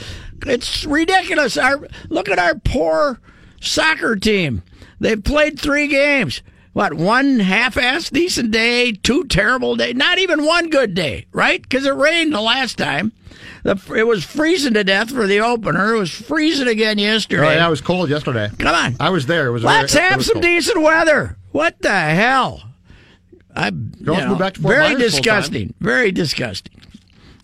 [0.46, 1.58] It's ridiculous.
[1.58, 3.20] Our look at our poor
[3.60, 4.62] soccer team.
[5.00, 6.42] They've played three games.
[6.74, 11.60] What one half-ass decent day, two terrible days, not even one good day, right?
[11.60, 13.14] Because it rained the last time.
[13.64, 15.96] The, it was freezing to death for the opener.
[15.96, 17.56] It was freezing again Oh, yesterday.
[17.56, 18.50] yeah, it was cold yesterday.
[18.60, 18.96] Come on.
[19.00, 19.48] I was there.
[19.48, 19.64] It was.
[19.64, 20.44] Let's very, have some cold.
[20.44, 21.36] decent weather.
[21.52, 22.62] What the hell?
[23.58, 25.74] I Girls move back to Fort very Myers disgusting.
[25.80, 26.74] Very disgusting.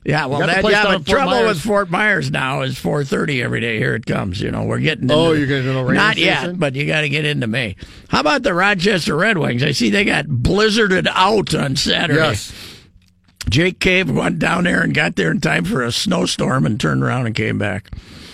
[0.05, 1.47] Yeah, well, the that, yeah, but trouble Myers.
[1.47, 3.77] with Fort Myers now is 4:30 every day.
[3.77, 4.41] Here it comes.
[4.41, 5.09] You know, we're getting.
[5.09, 6.57] Oh, you're getting into the Not yet, season?
[6.57, 7.77] but you got to get into May.
[8.09, 9.63] How about the Rochester Red Wings?
[9.63, 12.19] I see they got blizzarded out on Saturday.
[12.19, 12.53] Yes.
[13.49, 17.03] Jake Cave went down there and got there in time for a snowstorm and turned
[17.03, 17.89] around and came back.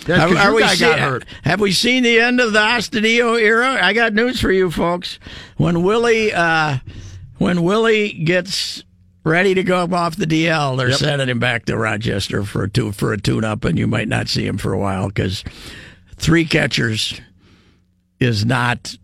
[0.08, 1.26] Yes, guy got hurt.
[1.44, 3.78] Have we seen the end of the Astudillo era?
[3.80, 5.20] I got news for you folks.
[5.58, 6.78] When Willie, uh,
[7.39, 8.84] when Willie gets
[9.25, 10.99] ready to go off the DL, they're Yep.
[10.99, 14.08] sending him back to Rochester for a tu- for a tune up, and you might
[14.08, 15.43] not see him for a while because
[16.15, 17.19] three catchers
[18.19, 18.95] is not.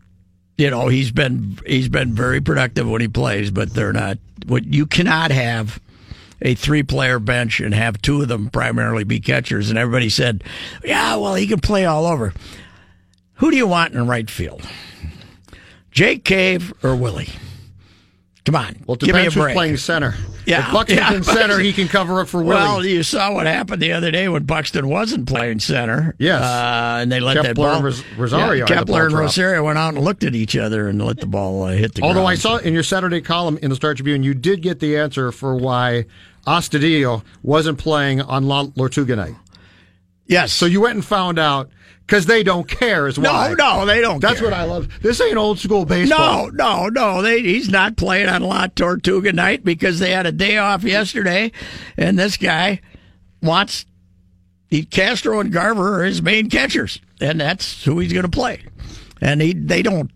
[0.58, 4.18] You know he's been he's been very productive when he plays, but they're not.
[4.48, 5.80] What you cannot have
[6.42, 9.70] a three player bench and have two of them primarily be catchers.
[9.70, 10.44] And everybody said,
[10.84, 12.34] yeah, well, he can play all over.
[13.36, 14.62] Who do you want in right field?
[15.92, 17.30] Jake Cave or Willie?
[18.46, 18.76] Come on.
[18.86, 19.56] Well, give me a break.
[19.56, 20.14] playing center.
[20.46, 22.62] Yeah, If Buxton's yeah, in center, he can cover up for Willie.
[22.62, 26.14] Well, you saw what happened the other day when Buxton wasn't playing center.
[26.20, 26.44] Yes.
[26.44, 27.78] uh, and they let that ball.
[27.78, 29.16] and Ros- Rosario Yeah, Kepler and.
[29.16, 32.02] Rosario went out and looked at each other and let the ball uh, hit the
[32.02, 32.12] ground.
[32.20, 32.32] Although ground.
[32.34, 35.32] I saw in your Saturday column in the Star Tribune, you did get the answer
[35.32, 36.06] for why
[36.46, 39.36] Astudillo wasn't playing on La Tortuga night.
[40.28, 40.54] yes.
[40.54, 41.72] So you went and found out
[42.06, 43.50] because they don't care as well.
[43.56, 44.20] no, no, they don't.
[44.20, 44.50] That's care.
[44.50, 44.90] what I love.
[45.02, 46.52] This ain't old school baseball.
[46.52, 47.22] No, no, no.
[47.22, 51.52] They, he's not playing on La Tortuga night because they had a day off yesterday,
[51.98, 52.82] and this guy
[53.42, 53.86] wants
[54.70, 58.64] he, Castro and Garver are his main catchers, and that's who he's going to play.
[59.22, 60.12] And he, they don't,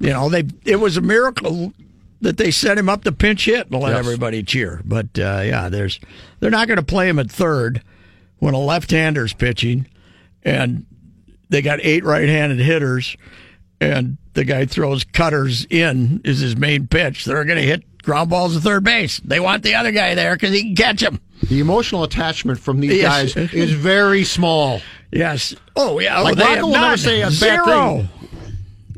[0.00, 0.44] you know, they.
[0.64, 1.72] It was a miracle
[2.20, 3.98] that they set him up to pinch hit and let Yes.
[3.98, 4.80] everybody cheer.
[4.84, 5.98] But uh, yeah, there's
[6.40, 7.82] they're not going to play him at third
[8.38, 9.86] when a left-hander's pitching,
[10.42, 10.84] and
[11.52, 13.16] they got eight right-handed hitters,
[13.80, 17.24] and the guy throws cutters in is his main pitch.
[17.24, 19.20] They're going to hit ground balls to third base.
[19.20, 21.20] They want the other guy there because he can catch him.
[21.48, 23.34] The emotional attachment from these Yes.
[23.34, 24.80] guys is very small.
[25.12, 25.54] Yes.
[25.76, 26.20] Oh yeah.
[26.20, 27.64] Oh, Like, they Rocco will never say a Zero.
[27.66, 28.08] bad thing.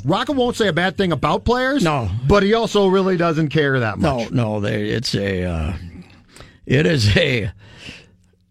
[0.04, 1.82] Rocco won't say a bad thing about players.
[1.82, 2.10] No.
[2.28, 4.30] But he also really doesn't care that much.
[4.30, 4.60] No, no.
[4.60, 4.90] They.
[4.90, 5.44] It's a.
[5.44, 5.72] Uh,
[6.66, 7.50] it is a.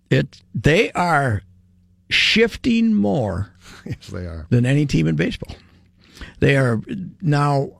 [0.10, 0.42] It.
[0.56, 1.44] They are
[2.10, 3.53] shifting more
[3.86, 4.48] Yes, they are.
[4.50, 5.56] than any team in baseball.
[6.40, 6.82] They are
[7.22, 7.72] now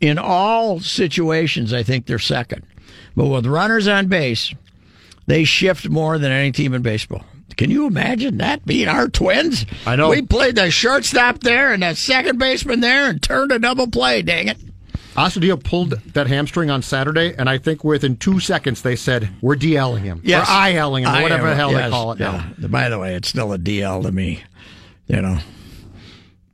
[0.00, 1.72] in all situations.
[1.72, 2.64] I think they're second,
[3.14, 4.52] but with runners on base,
[5.26, 7.24] they shift more than any team in baseball.
[7.56, 9.66] Can you imagine that being our twins?
[9.86, 10.08] I know.
[10.08, 14.22] We played the shortstop there and the second baseman there and turned a double play.
[14.22, 14.56] Dang it!
[15.14, 19.56] Astudillo pulled that hamstring on Saturday, and I think within two seconds they said, We're
[19.56, 20.22] DLing him.
[20.24, 20.48] Yes.
[20.48, 22.50] Or ILing him, or whatever the hell they call it now.
[22.58, 24.42] By the way, it's still a DL to me.
[25.12, 25.38] You know.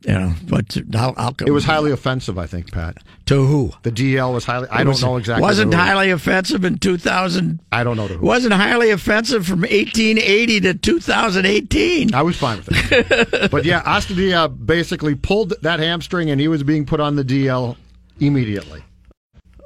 [0.03, 2.99] You know, but I'll, I'll It was highly offensive, I think, Pat.
[3.27, 3.73] to who?
[3.83, 4.69] The DL was highly.
[4.71, 5.43] I It don't know exactly.
[5.43, 7.61] Wasn't highly offensive in 2000.
[7.73, 8.25] I don't know to who.
[8.25, 12.15] Wasn't highly offensive from 1880 to 2018.
[12.15, 13.51] I was fine with it.
[13.51, 17.77] but yeah, Astudillo basically pulled that hamstring, and he was being put on the DL
[18.21, 18.85] immediately.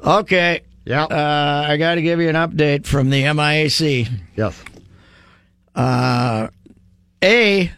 [0.03, 0.63] Okay.
[0.87, 1.05] Yeah.
[1.05, 4.09] Uh, I got to give you an update from the MIAC.
[4.35, 4.61] yes.
[7.23, 7.71] A,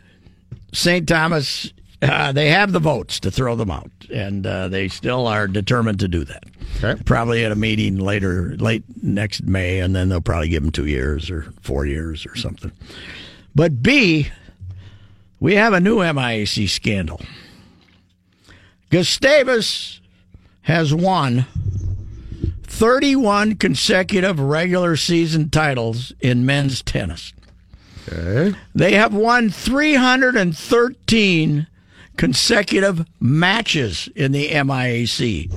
[0.75, 1.09] St.
[1.09, 5.47] Thomas, uh, they have the votes to throw them out, and uh, they still are
[5.47, 6.45] determined to do that.
[6.83, 7.01] Okay.
[7.05, 10.87] Probably at a meeting later, late next May, and then they'll probably give them two
[10.87, 12.73] years or four years or something.
[13.55, 14.29] But B,
[15.39, 17.21] we have a new MIAC scandal.
[18.91, 20.01] Gustavus
[20.63, 21.47] has won
[22.65, 27.34] 31 consecutive regular season titles in men's tennis.
[28.09, 28.57] Okay.
[28.75, 31.67] They have won 313
[32.17, 35.53] consecutive matches in the MIAC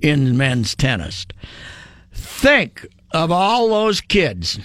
[0.00, 1.26] in men's tennis.
[2.12, 4.58] Think of all those kids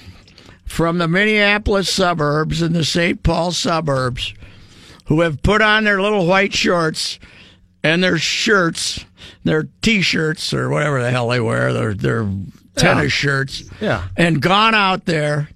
[0.66, 3.22] from the Minneapolis suburbs and the St.
[3.24, 4.34] Paul suburbs
[5.06, 7.20] who have put on their little white shorts
[7.84, 9.06] and their shirts,
[9.44, 12.30] their t-shirts or whatever the hell they wear, their their
[12.76, 14.08] tennis shirts Yeah.
[14.18, 15.50] and gone out there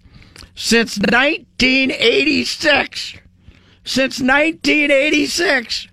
[0.58, 3.13] since 1986.
[3.86, 5.88] Since 1986,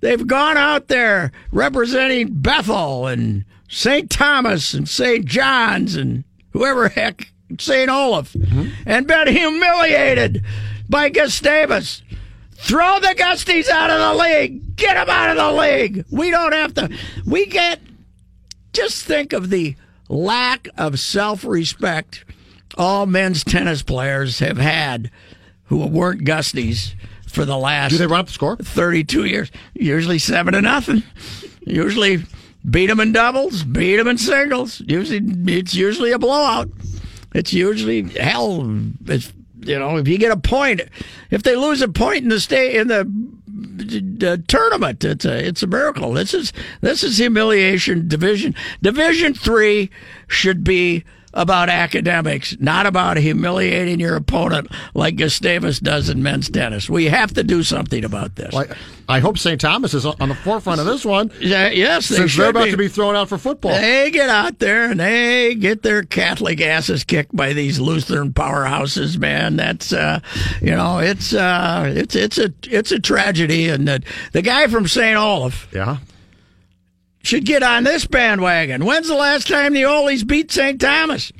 [0.00, 4.10] they've gone out there representing Bethel and St.
[4.10, 5.24] Thomas and St.
[5.24, 7.88] John's and whoever heck, St.
[7.88, 8.68] Olaf, mm-hmm.
[8.84, 10.44] and been humiliated
[10.90, 12.02] by Gustavus.
[12.50, 14.76] Throw the Gusties out of the league.
[14.76, 16.04] Get them out of the league.
[16.10, 16.90] We don't have to.
[17.24, 17.80] We get.
[18.74, 19.74] Just think of the
[20.08, 22.24] lack of self respect
[22.76, 25.10] all men's tennis players have had
[25.64, 26.94] who weren't Gusties
[27.26, 28.56] for the last Do they run up the score?
[28.56, 29.50] 32 years.
[29.74, 31.02] Usually seven to nothing.
[31.66, 32.24] Usually
[32.68, 34.82] beat them in doubles, beat them in singles.
[34.86, 35.20] Usually
[35.52, 36.68] it's usually a blowout.
[37.34, 38.68] It's usually hell.
[39.06, 40.82] It's, you know, if you get a point,
[41.30, 43.04] if they lose a point in the state in the,
[43.46, 46.12] the tournament, it's a it's a miracle.
[46.12, 48.08] This is this is humiliation.
[48.08, 49.90] Division Division three
[50.28, 56.90] should be about academics, not about humiliating your opponent like Gustavus does in men's tennis.
[56.90, 58.52] We have to do something about this.
[58.52, 58.70] Like,
[59.08, 59.60] I hope St.
[59.60, 62.70] Thomas is on the forefront of this one Yeah, yes, they since they're about be.
[62.70, 63.72] to be thrown out for football.
[63.72, 69.18] They get out there and they get their Catholic asses kicked by these Lutheran powerhouses,
[69.18, 69.56] man.
[69.56, 70.20] That's uh,
[70.60, 74.86] you know, it's uh, it's it's a it's a tragedy, and the the guy from
[74.86, 75.16] St.
[75.16, 75.98] Olaf Yeah.
[77.22, 78.84] Should get on this bandwagon.
[78.84, 80.80] When's the last time the Oles beat St.
[80.80, 81.32] Thomas?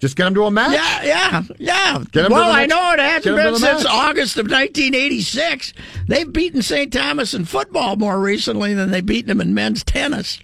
[0.00, 0.72] Just get them to a match.
[0.72, 2.04] Yeah, yeah, yeah.
[2.12, 3.92] Get 'em to well, I know it hasn't been since match.
[3.92, 5.72] August of 1986.
[6.08, 6.92] They've beaten St.
[6.92, 10.40] Thomas in football more recently than they've beaten them in men's tennis.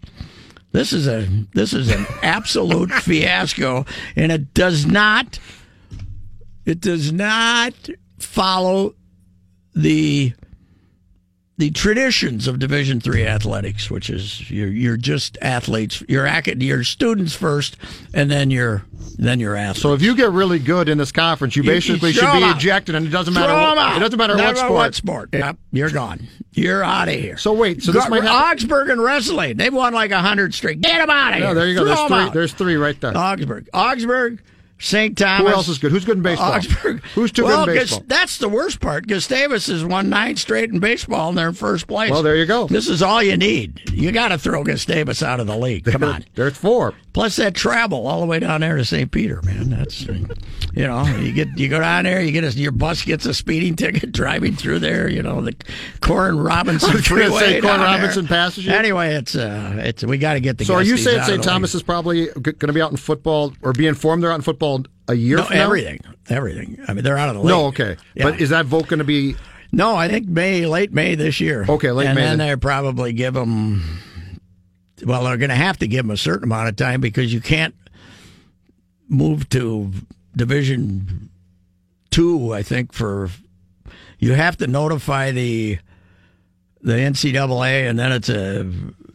[0.72, 5.38] This is a this is an absolute fiasco, and it does not
[6.64, 7.74] it does not
[8.18, 8.94] follow
[9.74, 10.32] the
[11.60, 16.82] the traditions of Division Three athletics, which is you're you're just athletes, you're acad- you're
[16.84, 17.76] students first,
[18.12, 18.82] and then you're
[19.18, 19.82] then you're athletes.
[19.82, 22.38] So if you get really good in this conference, you You- you basically throw should
[22.38, 22.56] be out.
[22.56, 24.72] ejected, and it doesn't Throw What, it doesn't matter what sport.
[24.72, 25.28] What sport?
[25.32, 26.26] Yep, you're gone.
[26.52, 27.36] You're out of here.
[27.36, 29.56] So wait, so this might happen- Augsburg and wrestling.
[29.56, 30.80] They've won like a hundred straight.
[30.80, 31.44] Get them out of here.
[31.48, 31.84] Yeah, there you go.
[31.84, 32.30] There's three.
[32.32, 33.16] There's three right there.
[33.16, 34.40] Augsburg, Augsburg,
[34.80, 35.16] St.
[35.16, 35.46] Thomas.
[35.46, 35.92] Who else is good?
[35.92, 36.54] Who's good in baseball?
[36.54, 37.04] Augsburg.
[37.14, 38.04] Who's too well, good in baseball?
[38.06, 39.06] That's the worst part.
[39.06, 42.10] Gustavus has won nine straight in baseball, and they're in first place.
[42.10, 42.66] Well, there you go.
[42.66, 43.82] This is all you need.
[43.92, 45.84] You got to throw Gustavus out of the league.
[45.84, 46.24] Come on.
[46.34, 46.94] There's four.
[47.12, 49.10] Plus that travel all the way down there to St.
[49.10, 49.68] Peter, man.
[49.68, 53.26] That's you know, you get you go down there, you get a, your bus gets
[53.26, 55.08] a speeding ticket driving through there.
[55.08, 55.56] You know the
[56.00, 57.40] Corin Robinson I was gonna freeway.
[57.40, 57.86] say Corin there.
[57.86, 58.72] Robinson passes you?
[58.72, 60.64] Anyway, it's uh, it's we got to get the.
[60.64, 61.42] So are you saying St.
[61.42, 61.80] Thomas league.
[61.80, 64.69] is probably going to be out in football or be informed they're out in football
[65.08, 65.64] a year No, from now?
[65.64, 66.78] everything, everything.
[66.86, 67.48] I mean, they're out of the league.
[67.48, 67.96] No, okay.
[68.14, 68.24] Yeah.
[68.30, 69.36] But is that vote going to be?
[69.72, 71.64] No, I think May, late May this year.
[71.68, 72.48] Okay, late and May then then.
[72.48, 73.82] they probably give them.
[75.04, 77.40] Well, they're going to have to give them a certain amount of time because you
[77.40, 77.74] can't
[79.08, 79.90] move to
[80.36, 81.30] Division
[82.10, 82.52] Two.
[82.52, 83.30] I think for
[84.18, 85.78] you have to notify the
[86.82, 88.70] the NCAA, and then it's a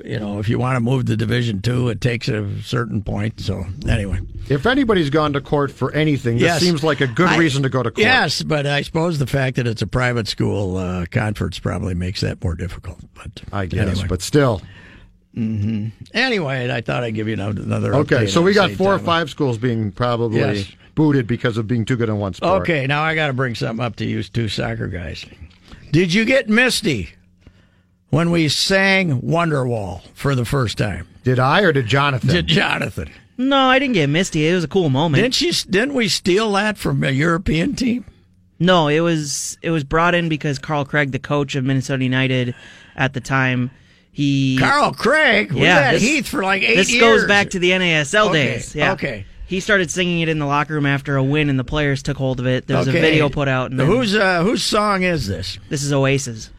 [0.06, 3.39] you know if you want to move to Division Two, it takes a certain point.
[3.39, 4.20] So anyway.
[4.48, 6.62] If anybody's gone to court for anything, this Yes.
[6.62, 8.04] seems like a good I- reason to go to court.
[8.06, 12.22] Yes, but I suppose the fact that it's a private school uh, conference probably makes
[12.22, 13.00] that more difficult.
[13.15, 14.08] But I guess, anyway.
[14.08, 14.62] but still.
[15.34, 15.88] Hmm.
[16.13, 17.62] anyway, I thought I'd give you another.
[17.62, 20.72] another Okay, so we got four or five schools being probably Yes.
[20.96, 22.62] booted because of being too good in one sport.
[22.62, 25.26] Okay, now I got to bring something up to you two soccer guys.
[25.91, 27.10] Did you get misty
[28.15, 31.06] when we sang Wonderwall for the first time?
[31.25, 32.30] Did I or did Jonathan?
[32.30, 33.10] Did Jonathan?
[33.38, 34.47] No, I didn't get misty.
[34.47, 35.21] It was a cool moment.
[35.21, 35.51] Didn't you?
[35.69, 38.06] Didn't we steal that from a European team?
[38.58, 42.56] No, it was it was brought in because Carl Craig, the coach of Minnesota United
[42.95, 43.69] at the time,
[44.13, 45.51] he Carl Craig.
[45.51, 47.01] We Yeah, had this- Heath for like eight this years.
[47.01, 48.73] goes back to the NASL Okay, days.
[48.73, 48.93] Yeah.
[48.93, 49.25] okay.
[49.45, 52.15] He started singing it in the locker room after a win, and the players took
[52.15, 52.65] hold of it.
[52.65, 53.71] There was a video put out.
[53.71, 55.60] And then, whose uh, whose song is this?
[55.67, 56.49] this is Oasis.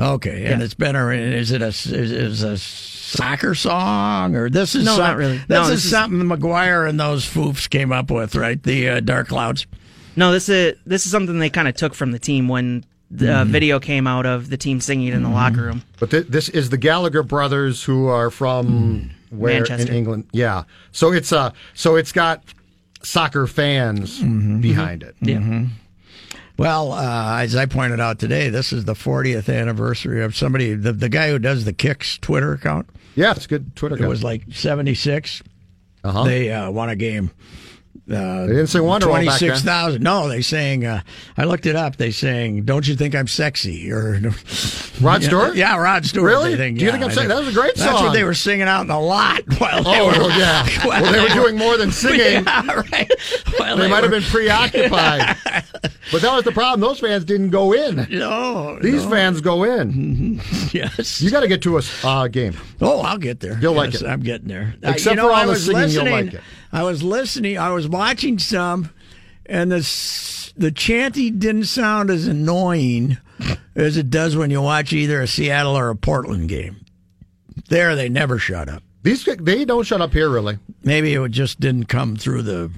[0.00, 0.64] Okay, and Yeah.
[0.64, 4.92] it's been a is it a is, is a soccer song or this is No,
[4.92, 5.36] some- not really.
[5.38, 8.62] This No, is this is- something McGuire and those foofs came up with, right?
[8.62, 9.66] The uh, Dark Clouds.
[10.16, 13.32] No, this is this is something they kind of took from the team when the
[13.32, 13.52] uh, Mm-hmm.
[13.52, 15.82] video came out of the team singing it in the locker room.
[15.98, 19.90] But th- this is the Gallagher brothers who are from where Manchester.
[19.90, 20.24] in England?
[20.32, 20.62] Yeah.
[20.92, 22.42] So it's uh so it's got
[23.02, 24.60] soccer fans Mm-hmm.
[24.60, 25.14] behind it.
[25.20, 25.64] Yeah.
[26.60, 30.92] Well, uh, as I pointed out today, this is the 40th anniversary of somebody, the,
[30.92, 32.86] the guy who does the Kicks Twitter account.
[33.14, 33.96] Yeah, it's good Twitter.
[33.96, 35.42] It was like 76.
[36.04, 36.24] uh-huh.
[36.24, 37.30] They uh, won a game
[38.10, 39.02] Uh, They didn't say Wonderwall.
[39.10, 40.02] Twenty six thousand.
[40.02, 40.84] No, they saying.
[40.84, 41.02] Uh,
[41.36, 41.96] I looked it up.
[41.96, 44.20] They saying, "Don't you think I'm sexy?" Or
[45.00, 45.54] Rod Stewart?
[45.54, 46.26] Yeah, Rod Stewart.
[46.26, 46.56] Really?
[46.56, 47.28] think, Do you yeah, think I'm sexy?
[47.28, 48.04] That was a great That's song.
[48.06, 49.42] what they were singing out in the lot.
[49.58, 50.66] While they Oh, were, yeah.
[50.84, 52.44] Well, they were doing more than singing.
[52.44, 53.10] Yeah, right.
[53.58, 55.36] While They might have been preoccupied.
[56.10, 56.80] but that was the problem.
[56.80, 58.06] Those fans didn't go in.
[58.10, 59.10] No, These no.
[59.10, 60.40] fans go in.
[60.72, 61.20] Yes.
[61.20, 62.56] You got to get to a uh, game.
[62.80, 63.58] Oh, I'll get there.
[63.60, 64.02] You'll like it.
[64.04, 64.74] I'm getting there.
[64.84, 66.40] Uh, Except you know, for all I the singing, you'll like it.
[66.72, 67.58] I was listening.
[67.58, 68.90] I was watching some,
[69.46, 73.18] and the the chanty didn't sound as annoying
[73.74, 76.84] as it does when you watch either a Seattle or a Portland game.
[77.68, 78.82] There, they never shut up.
[79.02, 82.70] These they don't shut up here really Maybe it just didn't come through the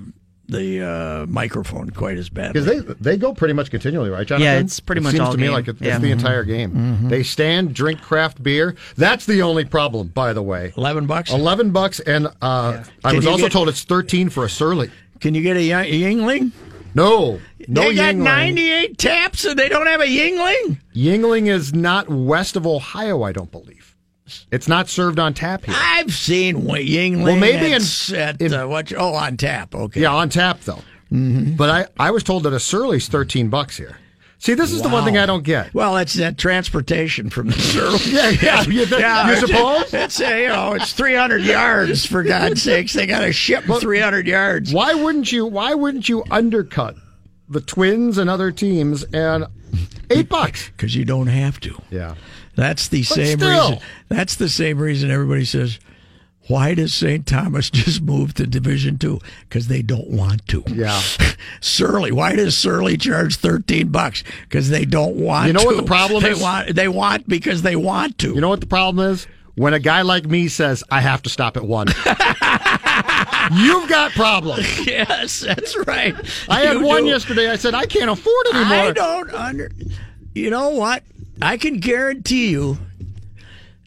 [0.52, 4.44] the uh, microphone quite as bad because they they go pretty much continually, right, Jonathan?
[4.44, 5.98] Yeah, it's pretty It much seems all to me like it- it's Yeah.
[5.98, 7.08] the entire game.
[7.08, 8.76] They stand, drink craft beer.
[8.96, 10.72] That's the only problem, by the way.
[10.76, 11.32] Eleven bucks.
[11.32, 14.90] Eleven bucks, and uh, I was also get- told it's thirteen for a surly.
[15.20, 16.50] Can you get a Yuengling?
[16.94, 18.22] No, no they got Yuengling.
[18.22, 20.78] 98 taps and they don't have a Yuengling?
[20.94, 23.91] Yuengling is not west of Ohio, I don't believe.
[24.50, 25.74] It's not served on tap here.
[25.78, 27.22] I've seen Yuengling.
[27.24, 28.92] Well, maybe in- at in- uh, what?
[28.96, 29.74] Oh, on tap.
[29.74, 30.00] Okay.
[30.02, 30.82] Yeah, on tap though.
[31.12, 31.52] Mm-hmm.
[31.56, 33.98] But I, I was told that a surly's thirteen bucks here.
[34.38, 35.72] See, this is the one thing I don't get.
[35.72, 37.98] Well, it's that transportation from the Surly.
[38.06, 38.62] Yeah, yeah.
[38.66, 39.94] You, you suppose?
[39.94, 42.92] It's uh, you know it's 300 yards for God's sakes.
[42.92, 44.72] They got to ship 300 yards.
[44.74, 45.46] Why wouldn't you?
[45.46, 46.96] Why wouldn't you undercut
[47.48, 49.46] the Twins and other teams and
[50.10, 50.70] eight bucks?
[50.70, 51.80] Because you don't have to.
[51.90, 52.16] Yeah.
[52.54, 53.70] That's the But same still.
[53.70, 53.84] reason.
[54.08, 55.78] That's the same reason everybody says,
[56.48, 57.26] "Why does St.
[57.26, 59.20] Thomas just move to Division Two?
[59.48, 61.00] Because they don't want to." Yeah.
[61.60, 62.12] Surly.
[62.12, 64.22] Why does Surly charge thirteen bucks?
[64.42, 65.44] Because they don't want.
[65.44, 65.46] To.
[65.48, 65.66] You know to.
[65.66, 66.40] what the problem they is?
[66.42, 68.34] Want, they want because they want to.
[68.34, 69.26] You know what the problem is?
[69.54, 71.86] When a guy like me says I have to stop at one,
[73.52, 74.86] you've got problems.
[74.86, 76.14] yes, that's right.
[76.48, 77.10] I had You one do.
[77.10, 77.50] yesterday.
[77.50, 78.76] I said I can't afford anymore.
[78.78, 79.70] I don't under.
[80.34, 81.02] You know what?
[81.40, 82.78] I can guarantee you.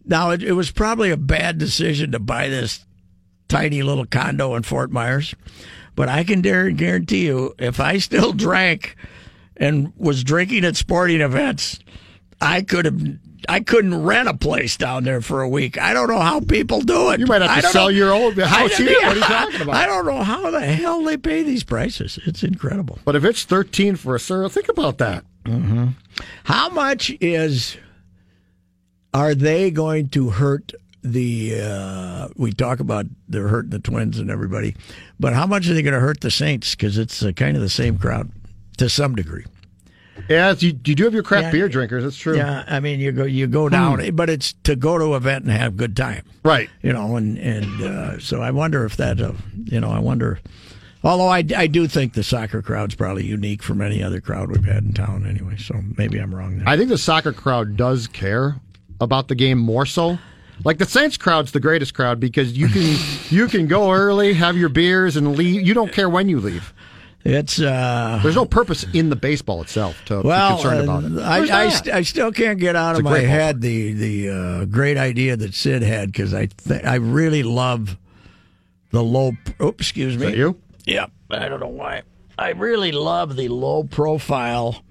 [0.04, 2.86] Now it, it was probably a bad decision to buy this
[3.48, 5.34] tiny little condo in Fort Myers,
[5.96, 8.96] but I can dare guarantee you, if I still drank
[9.58, 11.80] and was drinking at sporting events,
[12.42, 13.02] I could have.
[13.48, 15.78] I couldn't rent a place down there for a week.
[15.80, 17.20] I don't know how people do it.
[17.20, 18.88] You might have I to don't sell know- your old house here.
[19.02, 19.76] What are you talking about?
[19.82, 22.20] I don't know how the hell they pay these prices.
[22.26, 23.00] It's incredible.
[23.06, 25.24] But if it's thirteen for a surly, think about that.
[26.46, 27.78] How much is
[29.14, 30.74] are they going to hurt
[31.04, 31.60] the?
[31.62, 34.76] Uh, we talk about they're hurting the Twins and everybody,
[35.20, 36.74] but how much are they going to hurt the Saints?
[36.76, 38.32] Because it's uh, kind of the same crowd
[38.78, 39.46] to some degree.
[40.30, 41.52] Yeah, you, you do have your craft Yeah.
[41.52, 42.04] beer drinkers.
[42.04, 42.36] That's true.
[42.38, 45.44] Yeah, I mean you go you go down, but it's to go to an event
[45.46, 46.70] and have good time, Right.
[46.82, 47.16] you know.
[47.18, 49.34] And and uh, so I wonder if that, uh,
[49.66, 50.40] you know, I wonder.
[51.04, 54.64] Although I, I do think the soccer crowd's probably unique from any other crowd we've
[54.66, 56.68] had in town anyway, so maybe I'm wrong there.
[56.68, 58.56] I think the soccer crowd does care
[59.00, 60.18] about the game more so.
[60.64, 62.96] Like the Saints crowd's the greatest crowd because you can
[63.30, 65.62] you can go early, have your beers, and leave.
[65.68, 66.74] You don't care when you leave.
[67.28, 71.18] It's uh, There's no purpose in the baseball itself to Well, be concerned about it.
[71.18, 73.94] uh, I, I, st- I still can't get out It's of my great head the
[73.94, 77.98] the uh, great idea that Sid had because I th- I really love
[78.92, 79.32] the low.
[79.60, 80.28] Oops, excuse me.
[80.28, 80.60] that you?
[80.86, 82.04] Yeah, I don't know why.
[82.38, 84.84] I really love the low profile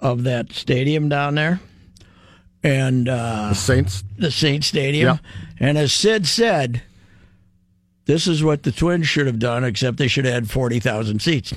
[0.00, 1.60] of that stadium down there,
[2.64, 4.02] and uh, the Saints.
[4.18, 5.20] the Saint Stadium.
[5.60, 6.82] And as Sid said,
[8.06, 11.52] this is what the Twins should have done, except they should had 40,000 seats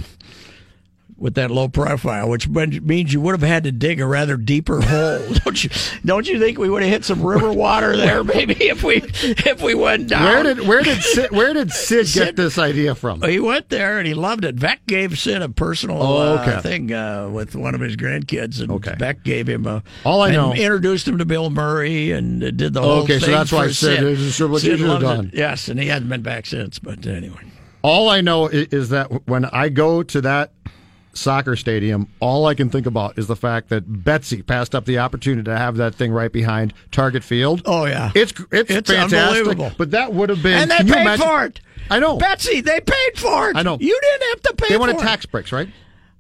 [1.19, 4.81] with that low profile, which means you would have had to dig a rather deeper
[4.81, 5.19] hole.
[5.43, 5.69] Don't you?
[6.05, 9.61] Don't you think we would have hit some river water there, maybe if we if
[9.63, 10.23] we went down?
[10.23, 13.21] Where did where did Sid, where did Sid, Sid- get this idea from?
[13.23, 14.59] he went there and he loved it.
[14.59, 18.71] Beck gave Sid a personal Oh, uh, thing uh, with one of his grandkids, and
[18.71, 18.95] Okay.
[18.99, 19.81] Beck gave him a.
[20.05, 23.21] All I know- introduced him to Bill Murray and uh, did the whole Okay, thing.
[23.21, 25.25] so that's why Sid is what Sid should have loves done.
[25.29, 25.33] it.
[25.33, 26.77] Yes, and he hasn't been back since.
[26.77, 27.41] But anyway,
[27.81, 30.51] All I know is that when I go to that
[31.17, 34.99] soccer stadium, all I can think about is the fact that Betsy passed up the
[34.99, 37.61] opportunity to have that thing right behind Target Field.
[37.65, 38.11] Oh, yeah.
[38.15, 39.17] it's it's, It's fantastic.
[39.19, 39.71] unbelievable.
[39.77, 40.59] But that would have been.
[40.59, 41.59] and they paid imagine- for it.
[41.89, 42.17] I know.
[42.17, 43.55] Betsy, they paid for it.
[43.55, 43.77] I know.
[43.79, 44.57] You didn't have to pay.
[44.57, 44.69] For it.
[44.69, 45.01] They for wanted it.
[45.01, 45.69] tax breaks, right?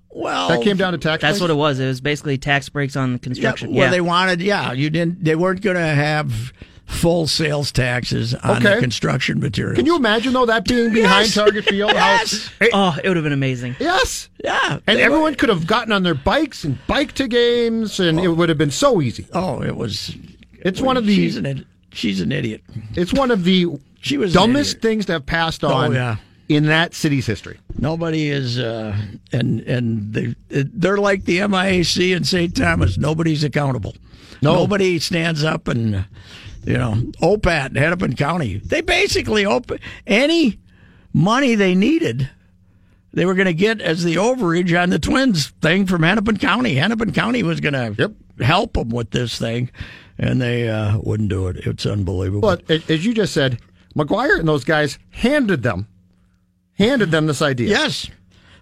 [0.09, 1.21] Well, That came down to tax.
[1.21, 1.41] That's breaks?
[1.41, 1.79] what it was.
[1.79, 3.73] It was basically tax breaks on Yeah, construction.
[3.73, 3.91] well, Yeah.
[3.91, 4.41] they wanted.
[4.41, 5.23] Yeah, you didn't.
[5.23, 6.53] They weren't going to have
[6.87, 9.75] full sales taxes on the construction materials.
[9.75, 11.33] Can you imagine though that being behind Yes.
[11.35, 11.91] Target Field?
[11.95, 12.49] Yes.
[12.59, 13.75] How, oh, it would have been amazing.
[13.79, 14.29] yes.
[14.43, 18.19] Yeah, And everyone were- could have gotten on their bikes and biked to games, and
[18.19, 19.27] it would have been so easy.
[19.33, 20.15] Oh, it was.
[20.61, 21.65] It's one of the She's an.
[21.91, 22.61] She's an idiot.
[22.95, 23.65] it's one of the
[24.01, 26.15] She was an dumbest things to have passed on Oh yeah.
[26.47, 27.59] in that city's history.
[27.79, 28.95] Nobody is, uh,
[29.33, 32.55] and and they they're like the MIAC in St.
[32.55, 32.97] Thomas.
[32.97, 33.95] Nobody's accountable.
[34.41, 34.53] No.
[34.53, 36.05] Nobody stands up and
[36.67, 38.57] you know Opat Hennepin County.
[38.57, 40.59] They basically open any
[41.13, 42.29] money they needed.
[43.13, 46.75] They were going to get as the overage on the Twins thing from Hennepin County.
[46.75, 48.11] Hennepin County was going to Yep.
[48.45, 49.71] help them with this thing,
[50.19, 51.57] and they uh, wouldn't do it.
[51.65, 52.41] It's unbelievable.
[52.41, 53.59] But as you just said,
[53.95, 55.87] McGuire and those guys handed them,
[56.73, 57.69] handed them this idea.
[57.69, 58.07] yes,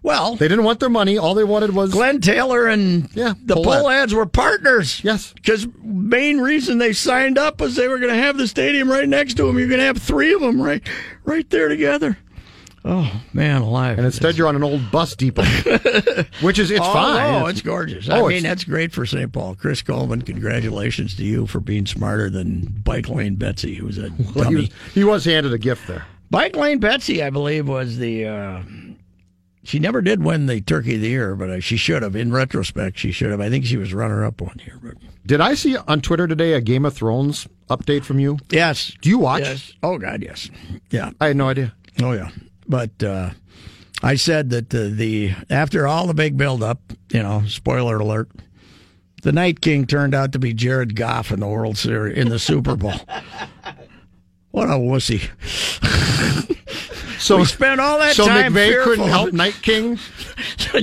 [0.05, 1.17] well, They didn't want their money.
[1.17, 3.83] All they wanted was Glenn Taylor and Yeah, the Pohlad.
[3.83, 5.03] Pohlads were partners.
[5.03, 5.33] Yes.
[5.33, 9.09] Because main reason they signed up was they were going to have the stadium right
[9.09, 9.57] next to them.
[9.57, 10.87] You're going to have three of them right,
[11.23, 12.19] right there together.
[12.87, 13.97] Oh man, alive!
[13.97, 15.41] and instead you're on an old bus depot,
[16.41, 17.41] which is it's oh, fine.
[17.41, 18.07] Oh, it's gorgeous.
[18.07, 19.33] Oh, I mean, it's- that's great for St.
[19.33, 19.55] Paul.
[19.55, 24.49] Chris Coleman, congratulations to you for being smarter than Bike Lane Betsy, who's a Well,
[24.49, 26.05] he, was, he was handed a gift there.
[26.29, 28.25] Bike Lane Betsy, I believe, was the.
[28.27, 28.61] Uh,
[29.65, 32.15] she never did win the Turkey of the Year, but uh, she should have.
[32.15, 33.41] In retrospect, she should have.
[33.41, 34.79] I think she was runner up one year.
[34.81, 34.95] But
[35.25, 38.37] Did I see on Twitter today a Game of Thrones update from you?
[38.49, 39.41] yes, Do you watch?
[39.41, 39.73] yes.
[39.83, 40.49] Oh God, yes.
[40.91, 41.11] Yeah.
[41.19, 41.73] I had no idea.
[42.01, 42.29] Oh yeah.
[42.67, 43.31] But uh,
[44.03, 46.79] I said that the, the after all the big build up,
[47.11, 48.29] you know, spoiler alert,
[49.23, 52.39] the Night King turned out to be Jared Goff in the World Series in the
[52.39, 52.93] Super Bowl.
[54.51, 55.19] What a wussy!
[57.19, 58.91] So We spent all that so time McVay fearful.
[58.95, 59.97] couldn't help Night King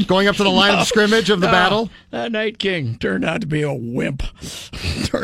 [0.07, 1.91] going up to the line of scrimmage of the No, battle.
[2.11, 4.23] That Night King turned out to be a wimp.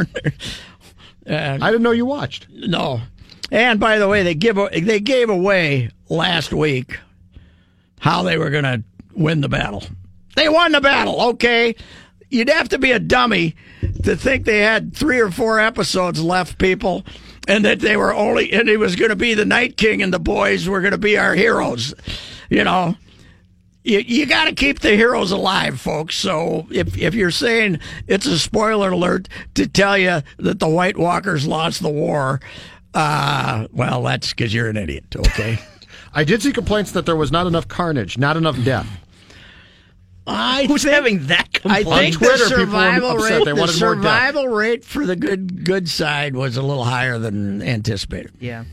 [1.27, 2.47] And I didn't know you watched.
[2.51, 3.03] No.
[3.51, 6.99] And by the way, they give they gave away last week
[8.01, 8.83] how they were going to
[9.15, 9.83] win the battle.
[10.37, 11.21] They won the battle.
[11.21, 11.75] Okay,
[12.31, 13.57] you'd have to be a dummy
[14.05, 17.05] to think they had three or four episodes left, people,
[17.49, 20.13] and that they were only and it was going to be the Night King and
[20.13, 21.95] the boys were going to be our heroes.
[22.49, 22.97] You know.
[23.85, 26.17] You, you got to keep the heroes alive, folks.
[26.17, 30.99] So if if you're saying it's a spoiler alert to tell you that the White
[30.99, 32.41] Walkers lost the war,
[32.93, 35.17] uh, well, that's because you're an idiot.
[35.17, 35.59] Okay.
[36.13, 38.89] I did see complaints that there was not enough carnage, not enough death.
[40.29, 41.87] I Who's think- having that I complaint?
[42.14, 43.31] think Twitter, the survival upset.
[43.39, 44.03] rate, the wanted more death.
[44.03, 48.33] survival rate for the good good side was a little higher than anticipated.
[48.41, 48.64] yeah.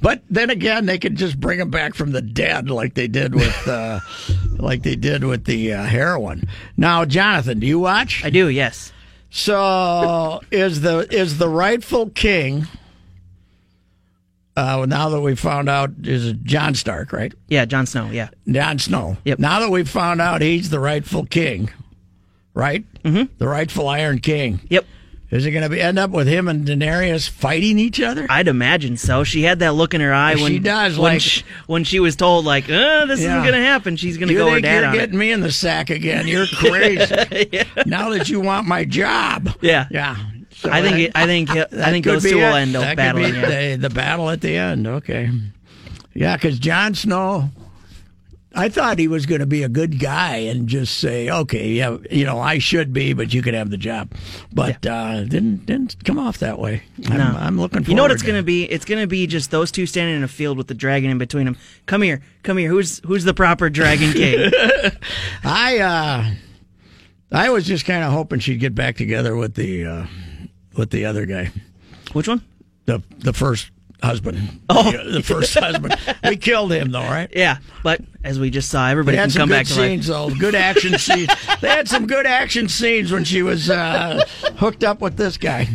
[0.00, 3.34] But then again, they could just bring them back from the dead, like they did
[3.34, 4.00] with, uh,
[4.58, 6.48] like they did with the uh, heroin.
[6.76, 8.24] Now, Jonathan, do you watch?
[8.24, 8.92] I do, yes.
[9.30, 12.66] So is the is the rightful king?
[14.56, 17.32] Uh, now that we found out is John Stark, right?
[17.48, 18.28] Yeah, Jon Snow, yeah.
[18.48, 19.16] Jon Snow.
[19.24, 19.38] Yep.
[19.40, 21.70] Now that we've found out he's the rightful king,
[22.54, 22.84] right?
[23.02, 23.32] Mm-hmm.
[23.38, 24.60] The rightful Iron King.
[24.70, 24.84] Yep.
[25.30, 28.24] Is it going to be end up with him and Daenerys fighting each other?
[28.30, 29.24] I'd imagine so.
[29.24, 31.98] She had that look in her eye when She does, when like- she, when she
[31.98, 33.30] was told like, uh, "This Yeah.
[33.38, 35.18] isn't going to happen." She's going to go her dad you're getting it.
[35.18, 36.28] me in the sack again?
[36.28, 37.64] You're crazy.
[37.84, 39.50] Now that you want my job.
[39.60, 39.88] Yeah.
[39.90, 40.16] Yeah.
[40.64, 42.60] So I think that- it, I think I think could those two will it.
[42.60, 43.32] end That up could battling.
[43.34, 43.76] be yeah.
[43.76, 44.86] the, the battle at the end.
[44.86, 45.30] Okay.
[46.14, 47.50] Yeah, because Jon Snow,
[48.54, 51.96] I thought he was going to be a good guy and just say, okay, yeah,
[52.08, 54.12] you know, I should be, but you can have the job.
[54.52, 56.84] But uh, didn't didn't come off that way.
[57.10, 57.24] I'm, No.
[57.36, 57.88] I'm looking forward.
[57.88, 58.62] You know what it's to going to be?
[58.70, 61.18] It's going to be just those two standing in a field with the dragon in
[61.18, 61.56] between them.
[61.86, 62.70] Come here, come here.
[62.70, 64.52] Who's who's the proper dragon king?
[65.44, 66.30] I uh,
[67.32, 70.06] I was just kind of hoping she'd get back together with the uh,
[70.76, 71.50] with the other guy,
[72.12, 72.42] Which one?
[72.86, 73.70] the the first
[74.02, 74.60] husband.
[74.68, 75.96] Oh, the, the first husband.
[76.22, 77.30] We killed him though, right?
[77.34, 79.74] Yeah, but as we just saw, They everybody had can some come good back to
[79.74, 79.88] life.
[79.90, 80.30] scenes, though.
[80.30, 81.30] Good action scenes.
[81.60, 84.24] They had some good action scenes when she was uh,
[84.56, 85.68] hooked up with this guy.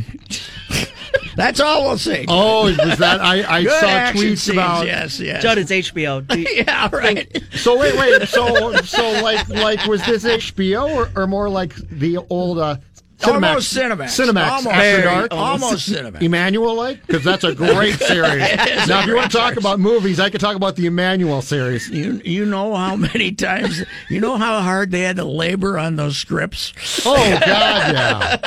[1.36, 2.26] That's all we'll see.
[2.28, 3.22] Oh, was that?
[3.22, 4.50] I, I good saw tweets scenes.
[4.50, 4.86] about.
[4.86, 5.42] Yes, yes.
[5.42, 6.28] Judd, it's HBO.
[6.28, 7.44] Do- yeah, right.
[7.54, 8.28] So wait, wait.
[8.28, 12.76] So so like like was this HBO or, or more like the old uh,
[13.20, 13.34] Cinemax?
[13.34, 14.06] Almost Cinemax.
[14.34, 15.28] Cinemax Almost, After Dark.
[15.34, 16.20] Almost Cinemax.
[16.22, 18.40] Emmanuelle like because that's a great series.
[18.88, 21.90] now, if you want to talk about movies, I could talk about the Emmanuelle series.
[21.90, 25.98] You you know how many times you know how hard they had to labor on
[25.98, 26.74] those scripts.
[27.06, 28.38] Oh God, yeah.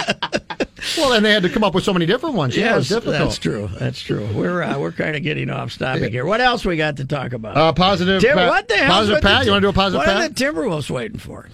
[0.97, 2.57] Well, and they had to come up with so many different ones.
[2.57, 3.05] Yeah, difficult.
[3.13, 3.69] that's true.
[3.79, 4.27] That's true.
[4.35, 6.25] We're uh, we're kind of getting off topic here.
[6.27, 7.57] What else we got to talk about?
[7.57, 8.21] Uh, positive.
[8.23, 8.89] Tim, Pat, what the hell?
[8.91, 9.45] Positive Pat.
[9.45, 10.17] You want to do a positive what Pat?
[10.23, 11.47] are the Timberwolves waiting for?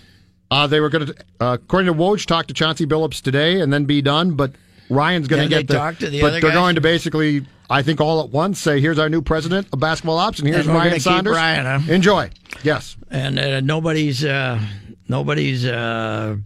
[0.51, 3.73] Uh, they were going to, uh, according to Woj, talk to Chauncey Billups today and
[3.73, 4.33] then be done.
[4.35, 4.53] But
[4.89, 5.79] Ryan's going to get they the.
[5.79, 6.57] talk to the but other they're guys?
[6.57, 10.17] going to basically, I think, all at once say, "Here's our new president of basketball
[10.19, 11.37] ops, and here's And we're Ryan gonna keep Saunders.
[11.37, 11.93] Ryan, huh?
[11.93, 12.31] Enjoy."
[12.63, 12.97] Yes.
[13.11, 14.59] and uh, nobody's uh,
[15.07, 16.37] nobody's uh,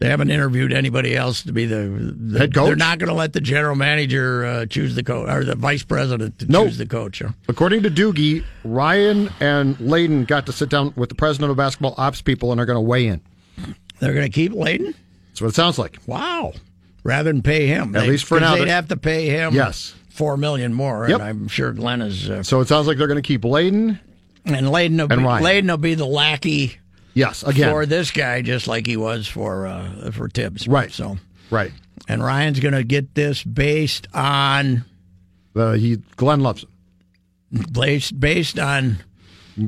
[0.00, 2.66] They haven't interviewed anybody else to be the, the Head coach?
[2.66, 5.82] They're not going to let the general manager uh, choose the coach or the vice
[5.82, 6.68] president to Nope.
[6.68, 7.18] choose the coach.
[7.18, 7.30] huh?
[7.48, 11.94] According to Doogie, Ryan and Layden got to sit down with the president of basketball
[11.98, 13.20] ops people and are going to weigh in.
[13.98, 14.94] They're going to keep Layden.
[15.30, 15.98] That's what it sounds like.
[16.06, 16.52] Wow.
[17.02, 19.52] Rather than pay him, At They- least for now, they'd have to pay him.
[19.54, 19.94] Yes.
[20.10, 21.08] four million more.
[21.08, 21.20] Yep.
[21.20, 22.30] And I'm sure Glenn is.
[22.30, 23.98] Uh, So it sounds like they're going to keep Layden.
[24.44, 25.44] and Layden will, And be, Ryan.
[25.44, 26.78] Layden will be the lackey
[27.18, 27.70] Yes, again.
[27.70, 30.68] for this guy, just like he was for uh, for Thibs.
[30.68, 30.90] Right.
[30.92, 31.18] So,
[31.50, 31.72] right.
[32.08, 34.84] and Ryan's going to get this based on
[35.56, 37.64] Uh, he Glenn loves him.
[37.72, 38.98] based based on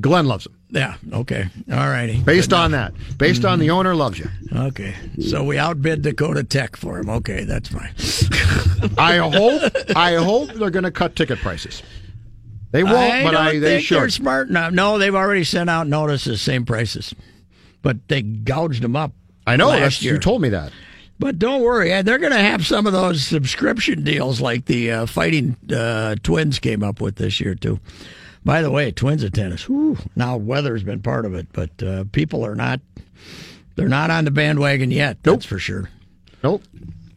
[0.00, 0.54] Glenn loves him.
[0.70, 0.94] yeah.
[1.12, 1.48] Okay.
[1.72, 2.20] All righty.
[2.22, 2.92] Based on that.
[3.18, 4.28] Based on the owner loves you.
[4.54, 4.94] Okay.
[5.20, 7.10] So we outbid Dakota Tech for him.
[7.10, 7.92] Okay, that's fine.
[8.98, 9.62] I hope
[9.96, 11.82] I hope they're going to cut ticket prices.
[12.72, 14.72] They won't, I but I, think they they're smart enough.
[14.72, 17.12] No, they've already sent out notices, same prices,
[17.82, 19.12] but they gouged them up.
[19.46, 19.68] I know.
[19.68, 20.14] last year.
[20.14, 20.72] you told me that.
[21.18, 24.90] But don't worry, eh, they're going to have some of those subscription deals like the
[24.90, 27.78] uh, Fighting uh, Twins came up with this year too.
[28.42, 29.68] By the way, Twins of tennis.
[29.68, 32.80] Whew, now weather's been part of it, but uh, people are not.
[33.76, 35.22] They're not on the bandwagon yet.
[35.22, 35.90] That's for sure.
[36.42, 36.62] Nope.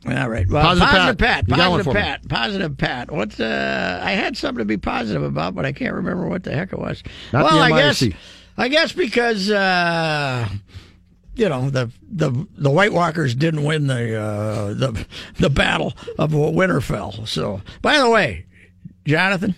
[0.05, 0.47] All right.
[0.49, 1.47] Well, Positive positive, Pat.
[1.47, 1.49] Pat.
[1.49, 2.03] You got one Positive.
[2.03, 2.28] Pat.
[2.28, 3.11] Positive Pat.
[3.11, 4.01] What's uh?
[4.03, 6.80] I had something to be positive about, but I can't remember what the heck it
[6.80, 7.03] was.
[7.32, 8.03] Not well, I guess.
[8.58, 10.47] I guess because uh,
[11.36, 15.06] you know the the the White Walkers didn't win the uh, the
[15.39, 17.28] the battle of Winterfell.
[17.28, 18.45] So, by the way,
[19.06, 19.56] Jonathan,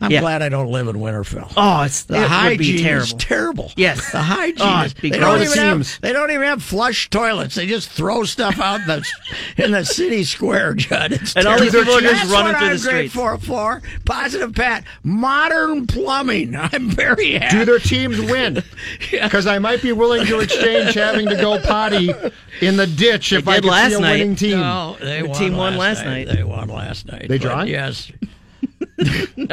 [0.00, 0.20] I'm Yeah.
[0.20, 1.52] glad I don't live in Winterfell.
[1.56, 3.02] Oh, it's The it hygiene would be terrible.
[3.04, 3.72] is terrible.
[3.76, 4.12] Yes.
[4.12, 4.56] the hygiene.
[4.60, 6.00] Oh, is, they don't even have.
[6.00, 7.54] They don't even have flush toilets.
[7.56, 9.04] They just throw stuff out in the
[9.64, 11.12] in the city square, Judd.
[11.12, 13.14] It's And all these people are just That's running what through I'm the great streets.
[13.14, 16.54] For for positive Pat, modern plumbing.
[16.72, 17.58] I'm very happy.
[17.58, 18.62] Do their teams win?
[19.10, 22.12] Because I might be willing to exchange having to go potty
[22.60, 24.12] in the ditch if I could last see a night.
[24.12, 24.60] winning team.
[24.60, 26.28] No, they The won team won last last night.
[26.28, 27.22] They won last night.
[27.28, 27.68] They But drawing?
[27.68, 28.10] Yes.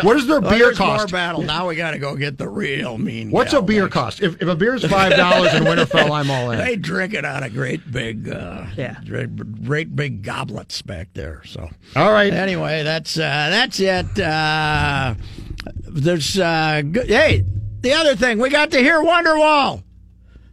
[0.03, 1.11] What does their Well, beer there's more cost?
[1.11, 1.41] battle.
[1.41, 3.31] Now we got to go get the real mean.
[3.31, 3.93] What's gal a beer next.
[3.93, 4.21] cost?
[4.21, 6.57] If, if a beer is five dollars in Winterfell, I'm all in.
[6.65, 8.97] They drink it out of great big, uh, Yeah.
[9.05, 11.41] great, great big goblets back there.
[11.45, 12.33] So All right.
[12.33, 14.19] anyway, that's uh, that's it.
[14.19, 15.15] Uh,
[15.87, 17.43] there's uh, good, hey,
[17.81, 19.83] the other thing we got to hear Wonderwall.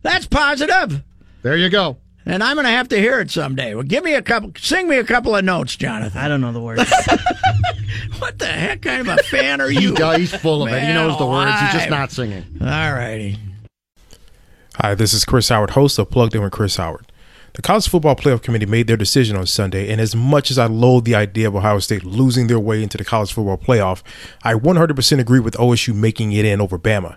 [0.03, 1.03] That's positive,
[1.43, 1.97] There you go.
[2.27, 3.75] And I'm going to have to hear it someday.
[3.75, 6.21] Well, give me a couple, sing me a couple of notes, Jonathan.
[6.21, 6.83] I don't know the words.
[8.19, 9.95] What the heck kind of a fan are He you?
[9.97, 10.81] does, he's full of it.
[10.83, 11.59] He knows the words.
[11.61, 12.45] He's just not singing.
[12.61, 13.39] All righty.
[14.77, 17.11] Hi, this is Chris Howard, host of Plugged In with Chris Howard.
[17.55, 20.67] The College Football Playoff Committee made their decision on Sunday, and as much as I
[20.67, 24.03] loathe the idea of Ohio State losing their way into the College Football Playoff,
[24.43, 27.17] I 100% agree with OSU making it in over Bama.